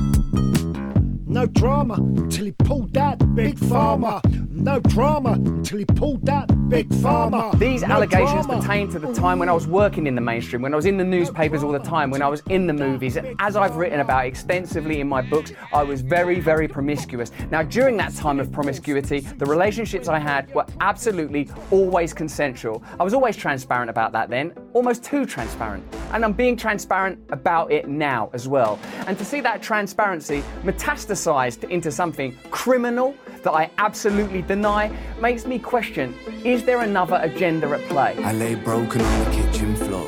No 1.34 1.47
drama 1.47 1.95
till 2.29 2.45
he 2.45 2.51
pulled 2.51 2.93
that 2.93 3.34
big 3.34 3.57
farmer. 3.57 4.21
No 4.51 4.79
drama 4.81 5.31
until 5.31 5.79
he 5.79 5.86
pulled 5.86 6.23
that 6.27 6.69
big 6.69 6.93
farmer. 6.93 7.49
These 7.57 7.81
No 7.81 7.95
allegations 7.95 8.45
drama. 8.45 8.61
pertain 8.61 8.88
to 8.91 8.99
the 8.99 9.11
time 9.13 9.39
when 9.39 9.49
I 9.49 9.51
was 9.51 9.65
working 9.65 10.05
in 10.05 10.13
the 10.13 10.21
mainstream, 10.21 10.61
when 10.61 10.73
I 10.73 10.75
was 10.75 10.86
in 10.86 10.95
the 10.95 11.03
newspapers 11.03 11.63
all 11.63 11.71
the 11.71 11.79
time, 11.79 12.11
when 12.11 12.21
I 12.21 12.27
was 12.27 12.43
in 12.49 12.67
the 12.67 12.73
movies. 12.73 13.15
And 13.17 13.36
as 13.39 13.55
I've 13.55 13.77
written 13.77 13.99
about 13.99 14.27
extensively 14.27 14.99
in 15.01 15.09
my 15.09 15.23
books, 15.23 15.53
I 15.73 15.81
was 15.81 16.01
very, 16.01 16.39
very 16.39 16.67
promiscuous. 16.67 17.31
Now, 17.49 17.63
during 17.63 17.97
that 17.97 18.13
time 18.13 18.39
of 18.39 18.51
promiscuity, 18.51 19.21
the 19.21 19.47
relationships 19.47 20.07
I 20.07 20.19
had 20.19 20.53
were 20.53 20.67
absolutely 20.81 21.49
always 21.71 22.13
consensual. 22.13 22.84
I 22.99 23.03
was 23.03 23.15
always 23.15 23.36
transparent 23.36 23.89
about 23.89 24.11
that 24.11 24.29
then, 24.29 24.53
almost 24.73 25.03
too 25.03 25.25
transparent. 25.25 25.84
And 26.13 26.23
I'm 26.23 26.34
being 26.34 26.55
transparent 26.55 27.17
about 27.31 27.71
it 27.71 27.89
now 27.89 28.29
as 28.34 28.47
well. 28.47 28.79
And 29.07 29.17
to 29.17 29.25
see 29.25 29.41
that 29.41 29.63
transparency 29.63 30.43
metastasized 30.63 31.22
into 31.63 31.91
something 31.91 32.38
criminal 32.51 33.15
that 33.43 33.53
I 33.53 33.69
absolutely 33.78 34.41
deny 34.41 34.91
makes 35.21 35.45
me 35.45 35.59
question 35.59 36.13
is 36.43 36.63
there 36.63 36.82
another 36.82 37.19
agenda 37.21 37.67
at 37.69 37.82
play? 37.89 38.15
I 38.24 38.34
lay 38.34 38.55
broken 38.55 39.01
on 39.01 39.19
the 39.24 39.32
kitchen 39.32 39.76
floor. 39.76 40.07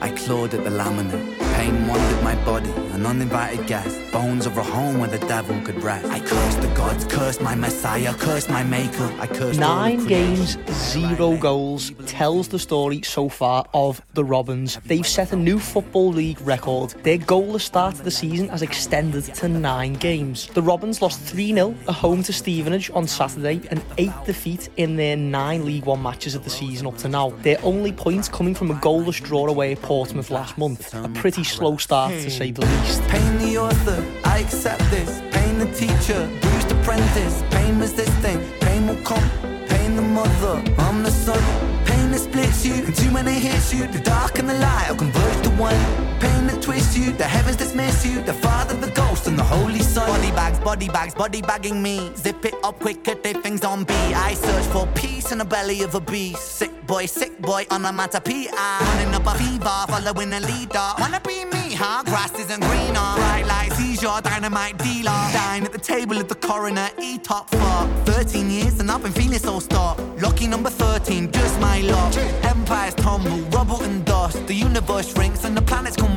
I 0.00 0.10
clawed 0.10 0.54
at 0.54 0.64
the 0.64 0.70
laminate. 0.70 1.31
My 1.70 2.34
body, 2.44 2.70
an 2.92 3.06
uninvited 3.06 3.66
guest. 3.66 4.00
Bones 4.10 4.46
of 4.46 4.56
a 4.56 4.62
home 4.62 4.98
where 4.98 5.08
the 5.08 5.24
devil 5.26 5.60
could 5.62 5.82
rest. 5.82 6.06
I 6.06 6.18
cursed 6.18 6.60
the 6.60 6.68
gods, 6.68 7.04
cursed 7.04 7.40
my 7.40 7.54
messiah, 7.54 8.14
cursed 8.14 8.48
my 8.48 8.62
maker. 8.62 9.12
I 9.20 9.26
cursed 9.26 9.60
Nine 9.60 10.04
games, 10.06 10.58
zero 10.70 11.36
goals 11.36 11.92
tells 12.06 12.48
the 12.48 12.58
story 12.58 13.02
so 13.02 13.28
far 13.28 13.64
of 13.74 14.02
the 14.14 14.24
Robins. 14.24 14.78
They've 14.86 15.06
set 15.06 15.32
a 15.32 15.36
new 15.36 15.58
Football 15.58 16.12
League 16.12 16.40
record. 16.40 16.90
Their 17.02 17.18
goalless 17.18 17.62
start 17.62 17.94
to 17.96 18.02
the 18.02 18.10
season 18.10 18.48
has 18.48 18.62
extended 18.62 19.24
to 19.24 19.48
nine 19.48 19.94
games. 19.94 20.48
The 20.48 20.62
Robins 20.62 21.00
lost 21.00 21.20
3 21.20 21.54
0 21.54 21.74
at 21.86 21.94
home 21.94 22.22
to 22.24 22.32
Stevenage 22.32 22.90
on 22.90 23.06
Saturday, 23.06 23.60
an 23.70 23.80
eighth 23.98 24.24
defeat 24.24 24.68
in 24.76 24.96
their 24.96 25.16
nine 25.16 25.64
League 25.64 25.84
One 25.84 26.02
matches 26.02 26.34
of 26.34 26.44
the 26.44 26.50
season 26.50 26.86
up 26.86 26.96
to 26.98 27.08
now. 27.08 27.30
Their 27.42 27.58
only 27.62 27.92
points 27.92 28.28
coming 28.28 28.54
from 28.54 28.70
a 28.70 28.74
goalless 28.74 29.22
draw 29.22 29.46
away 29.46 29.72
at 29.72 29.82
Portsmouth 29.82 30.30
last 30.30 30.58
month. 30.58 30.92
A 30.94 31.08
pretty 31.10 31.42
slow 31.52 31.76
start 31.76 32.12
to 32.12 32.30
say 32.30 32.50
the 32.50 32.64
least. 32.64 33.02
Pain 33.08 33.38
the 33.38 33.58
author, 33.58 34.04
I 34.24 34.38
accept 34.38 34.82
this. 34.90 35.20
Pain 35.30 35.58
the 35.58 35.70
teacher, 35.72 36.20
bruised 36.40 36.72
apprentice. 36.72 37.42
Pain 37.50 37.78
was 37.78 37.92
this 37.94 38.12
thing, 38.24 38.40
pain 38.60 38.86
will 38.86 39.02
come. 39.04 39.28
Pain 39.68 39.96
the 39.96 40.02
mother, 40.02 40.62
I'm 40.78 41.02
the 41.02 41.10
son. 41.10 41.42
Pain 41.84 42.10
that 42.12 42.20
splits 42.20 42.64
you, 42.64 42.74
and 42.74 42.94
too 42.94 43.10
many 43.10 43.34
hits 43.34 43.72
you. 43.74 43.86
The 43.86 44.00
dark 44.00 44.38
and 44.38 44.48
the 44.48 44.54
light 44.54 44.86
will 44.88 44.96
converge 44.96 45.42
to 45.44 45.50
one. 45.50 46.11
Pain 46.22 46.46
that 46.46 46.62
twists 46.62 46.96
you, 46.96 47.10
the 47.12 47.24
heavens 47.24 47.56
dismiss 47.56 48.06
you. 48.06 48.22
The 48.22 48.32
Father, 48.34 48.74
the 48.74 48.92
Ghost, 48.92 49.26
and 49.26 49.36
the 49.36 49.42
Holy 49.42 49.80
Son. 49.80 50.06
Body 50.06 50.30
bags, 50.30 50.58
body 50.60 50.88
bags, 50.88 51.14
body 51.14 51.42
bagging 51.42 51.82
me. 51.82 52.12
Zip 52.14 52.44
it 52.44 52.54
up 52.62 52.78
quick, 52.78 53.02
get 53.02 53.24
their 53.24 53.34
things 53.34 53.64
on 53.64 53.82
B. 53.82 53.92
I 54.28 54.34
search 54.34 54.66
for 54.66 54.86
peace 54.94 55.32
in 55.32 55.38
the 55.38 55.44
belly 55.44 55.82
of 55.82 55.96
a 55.96 56.00
beast. 56.00 56.42
Sick 56.60 56.72
boy, 56.86 57.06
sick 57.06 57.36
boy, 57.40 57.66
on 57.70 57.84
a 57.84 57.92
matter 57.92 58.20
PI. 58.20 58.78
Running 58.86 59.14
up 59.14 59.26
a 59.26 59.34
fever, 59.36 59.78
following 59.88 60.32
a 60.32 60.40
leader. 60.40 60.88
Wanna 61.00 61.20
be 61.26 61.44
me, 61.44 61.74
huh? 61.74 62.04
Grass 62.04 62.38
isn't 62.38 62.60
greener. 62.60 63.08
Bright 63.16 63.46
lights, 63.48 63.78
he's 63.78 64.00
your 64.00 64.20
dynamite 64.20 64.78
dealer. 64.78 65.20
Dine 65.32 65.64
at 65.64 65.72
the 65.72 65.84
table 65.92 66.18
of 66.18 66.28
the 66.28 66.36
coroner, 66.36 66.88
E 67.00 67.18
top 67.18 67.50
fuck. 67.50 67.88
13 68.06 68.48
years 68.48 68.78
and 68.78 68.88
I've 68.90 69.02
been 69.02 69.12
feeling 69.12 69.40
so 69.40 69.58
stuck. 69.58 69.98
Lucky 70.20 70.46
number 70.46 70.70
13, 70.70 71.32
just 71.32 71.60
my 71.60 71.80
luck. 71.80 72.14
Empires 72.44 72.94
tumble, 72.94 73.40
rubble 73.56 73.82
and 73.82 74.04
dust. 74.04 74.46
The 74.46 74.54
universe 74.54 75.12
shrinks 75.12 75.44
and 75.44 75.56
the 75.56 75.62
planets 75.62 75.96
combust. 75.96 76.11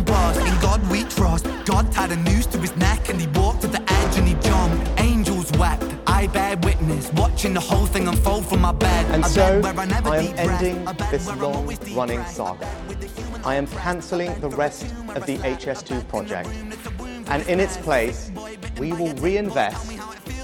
The 7.56 7.62
whole 7.62 7.86
thing 7.86 8.08
unfold 8.10 8.45
from 8.45 8.60
my 8.60 8.74
bed. 8.74 9.06
And 9.12 9.26
so, 9.26 9.62
where 9.62 9.80
I 9.80 10.18
am 10.18 10.38
ending 10.38 10.84
this 11.10 11.28
long 11.38 11.74
running 11.95 12.24
saga. 12.26 12.70
I 13.45 13.56
am 13.56 13.66
cancelling 13.68 14.38
the 14.41 14.49
rest 14.49 14.93
of 15.16 15.26
the 15.26 15.38
HS2 15.38 16.06
project. 16.10 16.49
And 17.28 17.47
in 17.47 17.62
its 17.62 17.78
place, 17.78 18.30
we 18.78 18.91
will 18.91 19.14
reinvest 19.16 19.97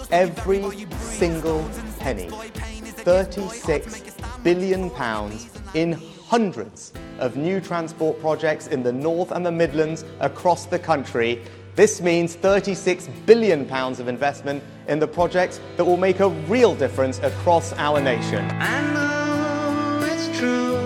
every 0.09 0.88
single 0.99 1.70
penny, 1.99 2.30
36 2.30 4.03
billion 4.41 4.89
pounds, 4.91 5.49
in 5.74 5.99
hundreds 6.28 6.93
of 7.20 7.36
new 7.36 7.59
transport 7.59 8.22
projects 8.22 8.68
in 8.68 8.84
the 8.84 8.93
North 8.93 9.32
and 9.32 9.45
the 9.45 9.51
Midlands 9.51 10.05
across 10.22 10.66
the 10.66 10.80
country. 10.80 11.41
This 11.76 12.01
means 12.01 12.36
36 12.36 13.07
billion 13.26 13.65
pounds 13.65 13.99
of 14.01 14.09
investment 14.09 14.61
in 14.88 14.99
the 14.99 15.07
projects 15.07 15.61
that 15.78 15.86
will 15.86 15.95
make 15.97 16.19
a 16.19 16.28
real 16.28 16.76
difference 16.76 17.19
across 17.19 17.72
our 17.74 18.01
nation. 18.01 18.45
I 18.51 18.82
know 18.93 20.05
it's 20.05 20.38
true. 20.38 20.78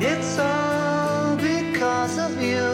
It's 0.00 0.38
all 0.38 1.34
because 1.36 2.18
of 2.18 2.40
you. 2.40 2.68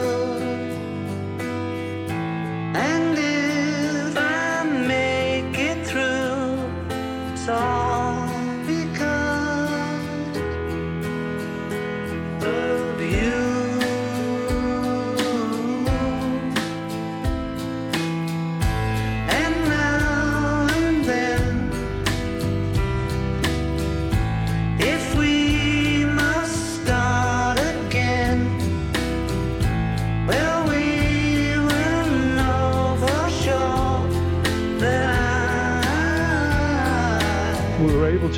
And 2.76 3.18
if 3.18 4.18
I 4.18 4.64
make 4.87 5.59
it 5.59 5.87
through, 5.87 7.32
it's 7.32 7.49
all 7.49 7.93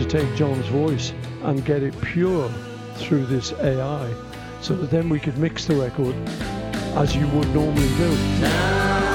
take 0.09 0.35
John's 0.37 0.67
voice 0.69 1.13
and 1.43 1.65
get 1.65 1.83
it 1.83 1.99
pure 2.01 2.49
through 2.97 3.27
this 3.27 3.53
AI 3.55 4.15
so 4.61 4.75
that 4.77 4.91
then 4.91 5.09
we 5.09 5.21
could 5.21 5.37
mix 5.39 5.65
the 5.67 5.75
record 5.75 6.15
as 6.97 7.15
you 7.15 7.27
would 7.29 7.49
normally 7.55 7.89
do. 7.97 9.06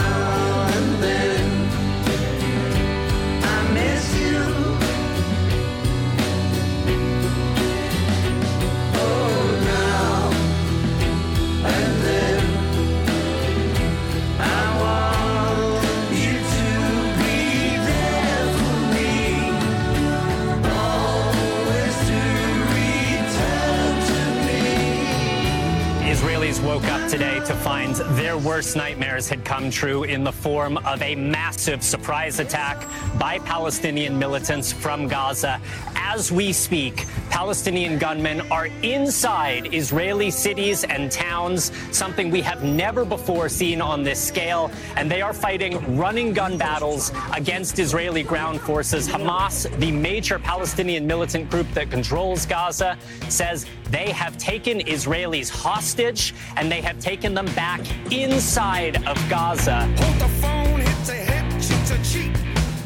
Their 27.98 28.38
worst 28.38 28.76
nightmares 28.76 29.28
had 29.28 29.44
come 29.44 29.70
true 29.70 30.04
in 30.04 30.24
the 30.24 30.32
form 30.32 30.78
of 30.78 31.02
a 31.02 31.16
massive 31.16 31.84
surprise 31.84 32.40
attack 32.40 32.88
by 33.20 33.40
Palestinian 33.40 34.18
militants 34.18 34.72
from 34.72 35.08
Gaza. 35.08 35.60
As 35.96 36.32
we 36.32 36.54
speak, 36.54 37.06
Palestinian 37.42 37.98
gunmen 37.98 38.40
are 38.52 38.68
inside 38.84 39.74
Israeli 39.74 40.30
cities 40.30 40.84
and 40.84 41.12
towns, 41.12 41.72
something 41.92 42.30
we 42.30 42.40
have 42.40 42.64
never 42.64 43.04
before 43.04 43.50
seen 43.50 43.82
on 43.82 44.04
this 44.04 44.22
scale. 44.22 44.70
And 44.96 45.10
they 45.10 45.24
are 45.24 45.34
fighting 45.34 45.98
running 45.98 46.34
gun 46.34 46.56
battles 46.56 47.12
against 47.34 47.80
Israeli 47.80 48.22
ground 48.22 48.62
forces. 48.62 49.08
Hamas, 49.08 49.68
the 49.80 49.92
major 49.92 50.38
Palestinian 50.38 51.08
militant 51.08 51.50
group 51.50 51.68
that 51.72 51.90
controls 51.90 52.46
Gaza, 52.46 52.96
says 53.28 53.66
they 53.90 54.12
have 54.12 54.38
taken 54.38 54.78
Israelis 54.82 55.50
hostage 55.50 56.36
and 56.58 56.72
they 56.72 56.82
have 56.82 57.00
taken 57.00 57.34
them 57.34 57.48
back 57.56 57.82
inside 58.12 58.98
of 59.08 59.18
Gaza. 59.32 59.90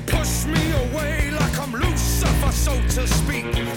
Push 0.08 0.45
me 0.45 0.72
away 0.72 1.32
like 1.32 1.60
I'm 1.60 1.74
Lucifer, 1.74 2.51
so 2.53 2.74
to 2.95 3.06
speak. 3.06 3.74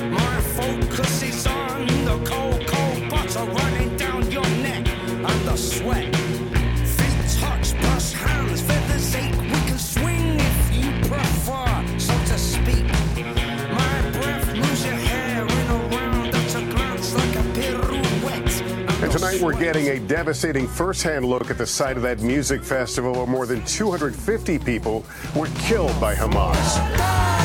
Tonight 19.30 19.44
we're 19.44 19.58
getting 19.58 19.88
a 19.88 19.98
devastating 20.00 20.66
first-hand 20.66 21.24
look 21.24 21.50
at 21.50 21.58
the 21.58 21.66
site 21.66 21.96
of 21.96 22.02
that 22.02 22.20
music 22.20 22.62
festival 22.62 23.12
where 23.12 23.26
more 23.26 23.46
than 23.46 23.64
250 23.66 24.58
people 24.60 25.04
were 25.36 25.48
killed 25.58 25.98
by 26.00 26.14
Hamas. 26.14 27.37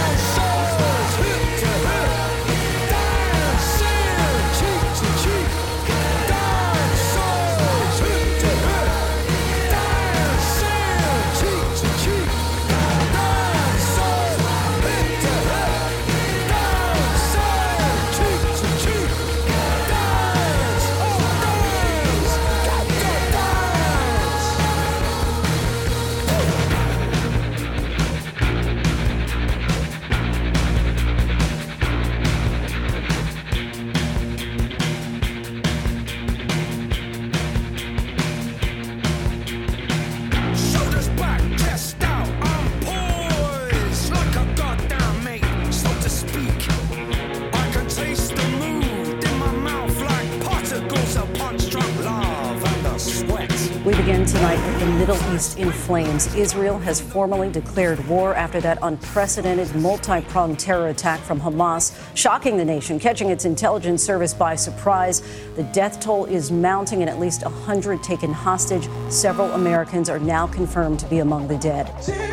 In 55.58 55.72
flames. 55.72 56.34
Israel 56.36 56.80
has 56.80 57.00
formally 57.00 57.50
declared 57.52 58.00
war 58.08 58.34
after 58.34 58.60
that 58.62 58.80
unprecedented 58.82 59.76
multi 59.76 60.22
pronged 60.22 60.58
terror 60.58 60.88
attack 60.88 61.20
from 61.20 61.40
Hamas, 61.40 61.94
shocking 62.16 62.58
the 62.58 62.66
nation, 62.66 63.00
catching 63.00 63.30
its 63.30 63.46
intelligence 63.46 64.02
service 64.02 64.34
by 64.34 64.56
surprise. 64.56 65.22
The 65.56 65.64
death 65.64 66.00
toll 66.00 66.26
is 66.26 66.52
mounting 66.52 67.02
and 67.02 67.10
at 67.10 67.20
least 67.20 67.44
100 67.44 68.02
taken 68.02 68.32
hostage. 68.32 68.88
Several 69.10 69.52
Americans 69.52 70.10
are 70.10 70.20
now 70.20 70.48
confirmed 70.48 71.00
to 71.00 71.08
be 71.08 71.20
among 71.20 71.48
the 71.48 71.58
dead. 71.58 72.33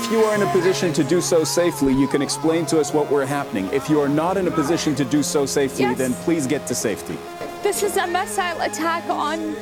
If 0.00 0.12
you 0.12 0.22
are 0.22 0.34
in 0.34 0.42
a 0.42 0.52
position 0.52 0.92
to 0.92 1.02
do 1.02 1.20
so 1.20 1.42
safely, 1.42 1.92
you 1.92 2.06
can 2.06 2.22
explain 2.22 2.64
to 2.66 2.78
us 2.78 2.94
what 2.94 3.10
we're 3.10 3.26
happening. 3.26 3.68
If 3.72 3.90
you 3.90 4.00
are 4.00 4.08
not 4.08 4.36
in 4.36 4.46
a 4.46 4.50
position 4.50 4.94
to 4.94 5.04
do 5.04 5.24
so 5.24 5.44
safely, 5.44 5.82
Yes. 5.86 5.98
then 5.98 6.14
please 6.24 6.46
get 6.46 6.66
to 6.68 6.74
safety. 6.74 7.18
This 7.64 7.82
is 7.82 7.96
a 7.96 8.06
missile 8.06 8.60
attack 8.60 9.04
on 9.10 9.56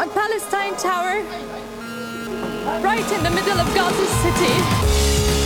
on 0.00 0.08
Palestine 0.10 0.74
Tower, 0.76 1.22
right 2.82 3.08
in 3.16 3.22
the 3.22 3.30
middle 3.30 3.58
of 3.60 3.68
Gaza 3.74 4.06
City. 4.22 5.43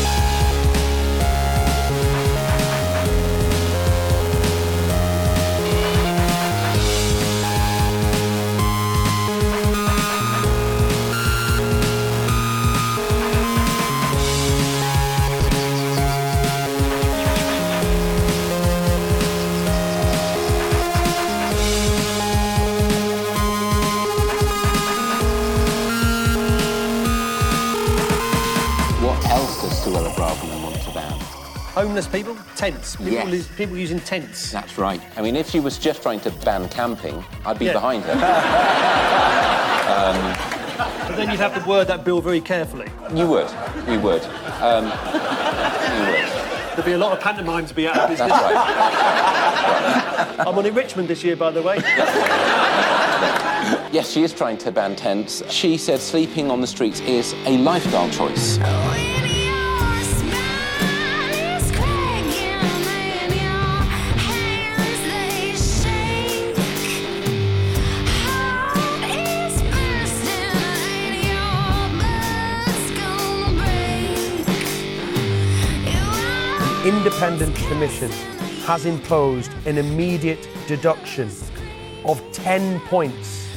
Homeless 31.78 32.08
people, 32.08 32.36
tents. 32.56 32.96
People, 32.96 33.12
Yes. 33.12 33.28
use- 33.28 33.46
people 33.56 33.76
using 33.76 34.00
tents. 34.00 34.50
That's 34.50 34.76
right. 34.78 35.00
I 35.16 35.22
mean, 35.22 35.36
if 35.36 35.48
she 35.48 35.60
was 35.60 35.78
just 35.78 36.02
trying 36.02 36.18
to 36.20 36.30
ban 36.44 36.68
camping, 36.70 37.24
I'd 37.46 37.56
be 37.56 37.66
Yeah. 37.66 37.74
behind 37.74 38.02
her. 38.02 38.12
um, 39.94 40.16
But 41.06 41.16
then 41.16 41.30
you'd 41.30 41.38
have 41.38 41.54
to 41.54 41.68
word 41.70 41.86
that 41.86 42.02
bill 42.04 42.20
very 42.20 42.40
carefully. 42.40 42.88
you 43.14 43.28
would. 43.28 43.46
You 43.88 44.00
would. 44.00 44.24
Um, 44.60 44.86
you 44.86 46.00
would. 46.10 46.28
There'd 46.74 46.84
be 46.84 46.92
a 46.94 46.98
lot 46.98 47.12
of 47.12 47.20
pantomime 47.20 47.66
to 47.66 47.74
be 47.74 47.86
out 47.86 47.96
of 47.96 48.08
business. 48.08 48.28
That's 48.28 48.42
right. 48.54 50.38
I'm 50.48 50.58
on 50.58 50.66
in 50.66 50.74
Richmond 50.74 51.06
this 51.06 51.22
year, 51.22 51.36
by 51.36 51.52
the 51.52 51.62
way. 51.62 51.76
Yes, 53.92 54.10
she 54.10 54.24
is 54.24 54.32
trying 54.32 54.58
to 54.58 54.72
ban 54.72 54.96
tents. 54.96 55.44
She 55.48 55.76
said 55.78 56.00
sleeping 56.00 56.50
on 56.50 56.60
the 56.60 56.66
streets 56.66 56.98
is 57.00 57.34
a 57.46 57.56
lifestyle 57.58 58.10
choice. 58.10 58.58
Independent 77.18 77.56
commission 77.66 78.12
has 78.62 78.86
imposed 78.86 79.50
an 79.66 79.76
immediate 79.76 80.48
deduction 80.68 81.28
of 82.04 82.22
10 82.30 82.78
points 82.82 83.48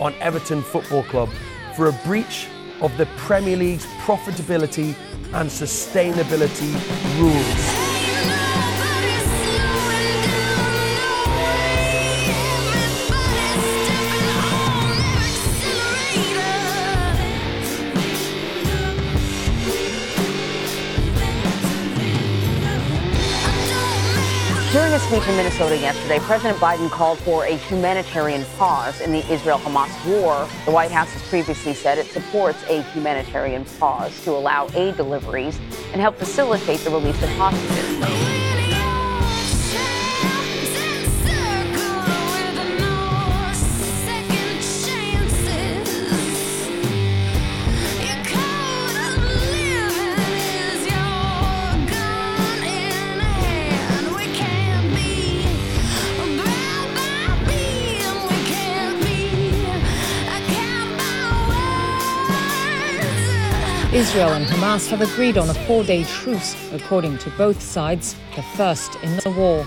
on 0.00 0.12
Everton 0.14 0.62
Football 0.62 1.04
Club 1.04 1.28
for 1.76 1.86
a 1.86 1.92
breach 2.04 2.48
of 2.80 2.96
the 2.96 3.06
Premier 3.16 3.56
League's 3.56 3.86
profitability 4.04 4.96
and 5.32 5.48
sustainability 5.48 6.74
rules. 7.20 7.67
In 25.10 25.36
Minnesota 25.36 25.74
yesterday, 25.74 26.18
President 26.18 26.58
Biden 26.58 26.90
called 26.90 27.18
for 27.20 27.46
a 27.46 27.56
humanitarian 27.56 28.44
pause 28.58 29.00
in 29.00 29.10
the 29.10 29.26
Israel 29.32 29.58
Hamas 29.58 29.88
war. 30.04 30.46
The 30.66 30.70
White 30.70 30.90
House 30.90 31.10
has 31.14 31.22
previously 31.30 31.72
said 31.72 31.96
it 31.96 32.08
supports 32.08 32.62
a 32.68 32.82
humanitarian 32.92 33.64
pause 33.80 34.22
to 34.24 34.32
allow 34.32 34.68
aid 34.74 34.98
deliveries 34.98 35.58
and 35.92 36.02
help 36.02 36.16
facilitate 36.16 36.80
the 36.80 36.90
release 36.90 37.20
of 37.22 37.30
hostages. 37.30 38.27
Israel 64.08 64.32
and 64.32 64.46
Hamas 64.46 64.88
have 64.88 65.02
agreed 65.02 65.36
on 65.36 65.50
a 65.50 65.54
four 65.66 65.84
day 65.84 66.02
truce, 66.02 66.56
according 66.72 67.18
to 67.18 67.30
both 67.36 67.60
sides, 67.60 68.16
the 68.36 68.42
first 68.56 68.94
in 69.02 69.14
the 69.18 69.30
war. 69.30 69.66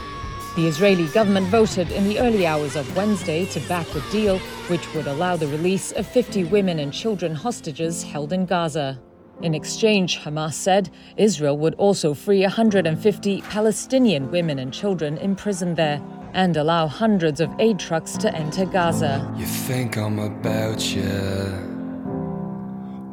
The 0.55 0.65
Israeli 0.65 1.05
government 1.09 1.45
voted 1.49 1.91
in 1.91 2.05
the 2.05 2.19
early 2.19 2.47
hours 2.47 2.75
of 2.75 2.95
Wednesday 2.95 3.45
to 3.45 3.59
back 3.67 3.85
the 3.89 4.01
deal, 4.11 4.39
which 4.67 4.91
would 4.95 5.05
allow 5.05 5.35
the 5.35 5.45
release 5.45 5.91
of 5.91 6.07
50 6.07 6.45
women 6.45 6.79
and 6.79 6.91
children 6.91 7.35
hostages 7.35 8.01
held 8.01 8.33
in 8.33 8.47
Gaza. 8.47 8.99
In 9.43 9.53
exchange, 9.53 10.17
Hamas 10.17 10.53
said, 10.53 10.89
Israel 11.17 11.59
would 11.59 11.75
also 11.75 12.15
free 12.15 12.41
150 12.41 13.41
Palestinian 13.43 14.31
women 14.31 14.57
and 14.57 14.73
children 14.73 15.19
imprisoned 15.19 15.77
there 15.77 16.01
and 16.33 16.57
allow 16.57 16.87
hundreds 16.87 17.41
of 17.41 17.51
aid 17.59 17.77
trucks 17.77 18.17
to 18.17 18.33
enter 18.33 18.65
Gaza. 18.65 19.31
You 19.37 19.45
think 19.45 19.97
I'm 19.97 20.17
about 20.17 20.95
you? 20.95 21.70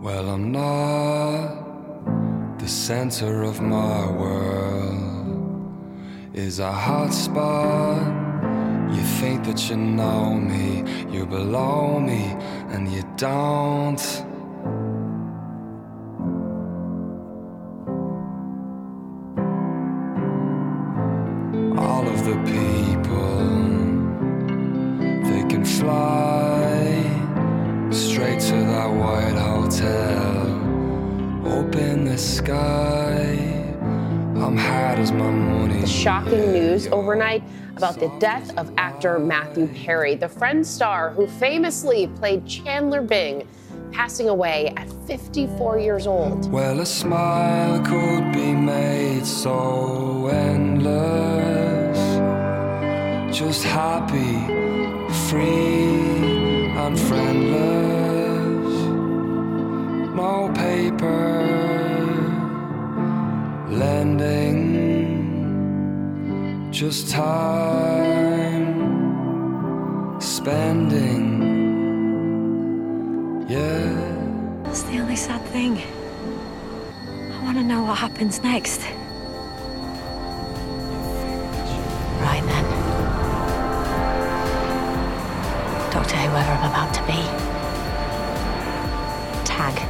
Well, 0.09 0.31
I'm 0.31 0.53
not. 0.53 2.59
The 2.59 2.67
center 2.67 3.43
of 3.43 3.61
my 3.61 4.11
world 4.11 5.85
is 6.33 6.61
a 6.61 6.73
hot 6.73 7.13
spot. 7.13 8.07
You 8.91 9.03
think 9.21 9.45
that 9.45 9.69
you 9.69 9.77
know 9.77 10.33
me, 10.33 10.83
you're 11.13 11.27
below 11.27 12.01
me, 12.01 12.35
and 12.73 12.91
you 12.91 13.03
don't. 13.19 14.01
All 21.79 22.09
of 22.15 22.25
the 22.25 22.39
people, 22.55 23.41
they 25.29 25.43
can 25.51 25.67
fly 25.67 26.28
straight 28.19 28.41
to 28.41 28.57
that 28.67 28.91
white 28.91 29.39
hotel. 29.39 30.41
Open 31.47 32.05
the 32.05 32.19
sky. 32.19 33.23
I'm 34.35 34.57
hard 34.57 34.99
as 34.99 35.13
my 35.13 35.31
money. 35.31 35.87
Shocking 35.87 36.53
news 36.53 36.89
overnight 36.89 37.45
about 37.77 38.01
the 38.01 38.09
death 38.19 38.51
of 38.59 38.73
actor 38.77 39.21
Matthew 39.21 39.69
Perry, 39.69 40.17
the 40.17 40.29
Friend 40.29 40.67
star 40.67 41.11
who 41.11 41.29
famously 41.29 42.09
played 42.19 42.45
Chandler 42.45 43.03
Bing, 43.03 43.47
passing 43.93 44.29
away 44.29 44.73
at 44.77 44.93
54 45.07 45.79
years 45.79 46.09
old. 46.09 46.51
Well, 46.51 46.81
a 46.81 46.87
smile 46.87 47.81
could 47.85 48.33
be 48.33 48.53
made 48.53 49.25
so 49.27 50.27
endless. 50.27 51.99
Just 53.33 53.63
happy, 53.63 54.35
free, 55.29 55.98
No 60.19 60.51
paper 60.53 61.23
lending, 63.69 64.59
just 66.73 67.09
time 67.09 68.61
spending. 70.21 71.25
Yeah. 73.49 73.95
That's 74.65 74.83
the 74.83 74.99
only 74.99 75.15
sad 75.15 75.41
thing. 75.53 75.79
I 75.79 77.41
want 77.45 77.57
to 77.59 77.63
know 77.63 77.85
what 77.85 77.99
happens 77.99 78.43
next. 78.43 78.81
Right 82.27 82.43
then. 82.43 82.65
Doctor, 85.93 86.17
whoever 86.17 86.51
I'm 86.51 86.71
about 86.73 86.93
to 86.95 87.03
be. 87.07 87.23
Tag. 89.45 89.88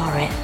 You're 0.00 0.18
it. 0.20 0.39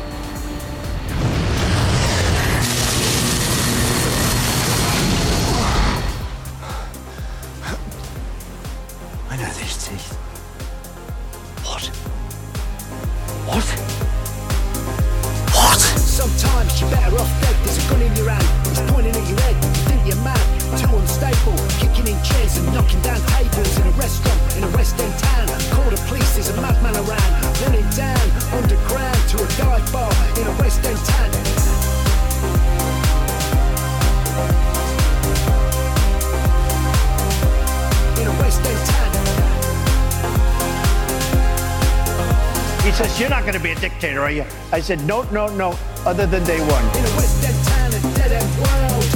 He 42.86 42.92
says, 42.92 43.18
You're 43.18 43.28
not 43.28 43.42
going 43.42 43.54
to 43.54 43.60
be 43.60 43.72
a 43.72 43.74
dictator, 43.74 44.20
are 44.20 44.30
you? 44.30 44.44
I 44.70 44.78
said, 44.78 45.04
No, 45.04 45.22
no, 45.32 45.48
no, 45.48 45.76
other 46.06 46.24
than 46.24 46.44
day 46.44 46.60
one. 46.60 46.84
In 46.96 47.04
a 47.04 47.16
West 47.16 47.44
End 47.44 47.66
town, 47.66 47.92
a 47.92 48.00
dead 48.14 48.30
end 48.30 48.46
world. 48.62 49.10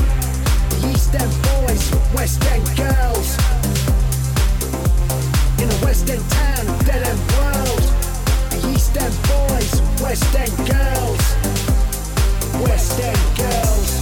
Boys 2.12 2.36
girls. 2.74 3.38
In 5.62 5.70
a 5.70 5.84
West 5.86 6.10
End 6.10 6.30
town, 6.30 6.66
a 6.66 6.82
dead 6.82 7.06
end 7.06 7.20
world. 7.38 7.84
Boys, 10.00 10.20
girls. 10.66 11.22
Girls. 13.36 13.99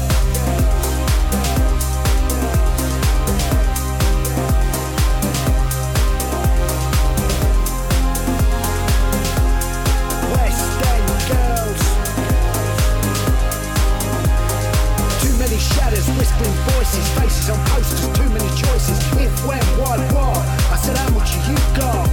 Whispering 16.38 16.74
voices, 16.74 17.08
faces 17.18 17.50
on 17.50 17.58
posters, 17.66 18.08
too 18.16 18.28
many 18.30 18.48
choices. 18.56 18.98
If, 19.18 19.46
when, 19.46 19.62
why, 19.78 19.98
what? 20.14 20.38
I 20.72 20.76
said, 20.76 20.96
how 20.96 21.10
much 21.10 21.30
have 21.34 21.48
you 21.48 21.56
got? 21.76 22.08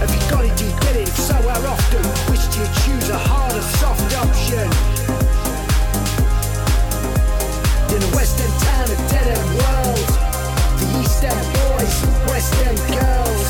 Have 0.00 0.10
you 0.10 0.30
got 0.30 0.44
it, 0.44 0.56
do 0.56 0.64
you 0.64 0.72
get 0.80 0.96
it? 0.96 1.08
If 1.08 1.16
so, 1.16 1.34
how 1.34 1.72
often? 1.72 2.04
Which 2.30 2.44
do 2.52 2.60
you 2.60 2.68
choose, 2.84 3.08
a 3.10 3.18
hard 3.18 3.52
or 3.52 3.62
soft 3.80 4.14
option? 4.16 4.68
In 7.92 8.00
a 8.02 8.10
West 8.16 8.40
End 8.40 8.54
town, 8.62 8.88
a 8.88 8.96
dead 9.10 9.28
end 9.36 9.50
world. 9.58 10.08
The 10.78 10.86
East 11.00 11.24
End 11.24 11.46
boys, 11.56 11.96
West 12.30 12.54
End 12.64 12.78
girls. 12.94 13.48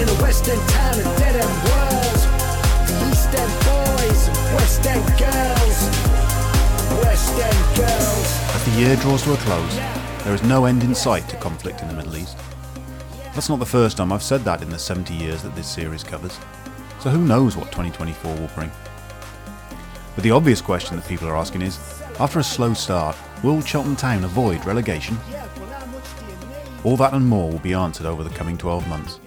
In 0.00 0.08
a 0.08 0.16
West 0.22 0.48
End 0.48 0.62
town, 0.70 0.94
a 0.98 1.04
dead 1.20 1.36
end 1.36 1.56
world. 1.68 2.20
The 2.88 2.94
East 3.10 3.34
End 3.34 3.54
boys. 3.66 4.20
West 4.56 4.86
End 4.86 5.04
girls. 5.18 5.73
As 7.02 8.64
the 8.64 8.80
year 8.80 8.96
draws 8.96 9.22
to 9.24 9.32
a 9.32 9.36
close, 9.38 9.76
there 10.24 10.34
is 10.34 10.42
no 10.42 10.64
end 10.64 10.82
in 10.82 10.94
sight 10.94 11.28
to 11.28 11.36
conflict 11.36 11.80
in 11.80 11.88
the 11.88 11.94
Middle 11.94 12.16
East. 12.16 12.36
That's 13.34 13.48
not 13.48 13.58
the 13.58 13.66
first 13.66 13.96
time 13.96 14.12
I've 14.12 14.22
said 14.22 14.42
that 14.44 14.62
in 14.62 14.70
the 14.70 14.78
70 14.78 15.12
years 15.14 15.42
that 15.42 15.54
this 15.56 15.68
series 15.68 16.04
covers, 16.04 16.38
so 17.00 17.10
who 17.10 17.24
knows 17.24 17.56
what 17.56 17.72
2024 17.72 18.34
will 18.36 18.48
bring. 18.54 18.70
But 20.14 20.22
the 20.22 20.30
obvious 20.30 20.60
question 20.60 20.96
that 20.96 21.08
people 21.08 21.28
are 21.28 21.36
asking 21.36 21.62
is 21.62 21.78
after 22.20 22.38
a 22.38 22.44
slow 22.44 22.74
start, 22.74 23.16
will 23.42 23.60
Cheltenham 23.60 23.96
Town 23.96 24.22
avoid 24.22 24.64
relegation? 24.64 25.18
All 26.84 26.96
that 26.98 27.12
and 27.12 27.26
more 27.26 27.50
will 27.50 27.58
be 27.58 27.74
answered 27.74 28.06
over 28.06 28.22
the 28.22 28.30
coming 28.30 28.56
12 28.56 28.86
months. 28.88 29.18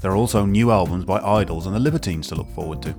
There 0.00 0.10
are 0.10 0.16
also 0.16 0.44
new 0.44 0.70
albums 0.70 1.04
by 1.04 1.18
IDLES 1.20 1.66
and 1.66 1.74
the 1.74 1.80
Libertines 1.80 2.28
to 2.28 2.34
look 2.34 2.50
forward 2.50 2.82
to. 2.82 2.94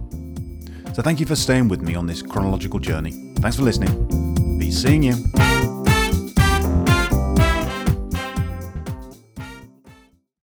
So 0.94 1.02
thank 1.02 1.20
you 1.20 1.26
for 1.26 1.36
staying 1.36 1.68
with 1.68 1.82
me 1.82 1.96
on 1.96 2.08
this 2.08 2.22
chronological 2.22 2.80
journey. 2.80 3.31
Thanks 3.42 3.58
for 3.58 3.64
listening. 3.64 4.58
Be 4.60 4.70
seeing 4.70 5.02
you. 5.02 5.81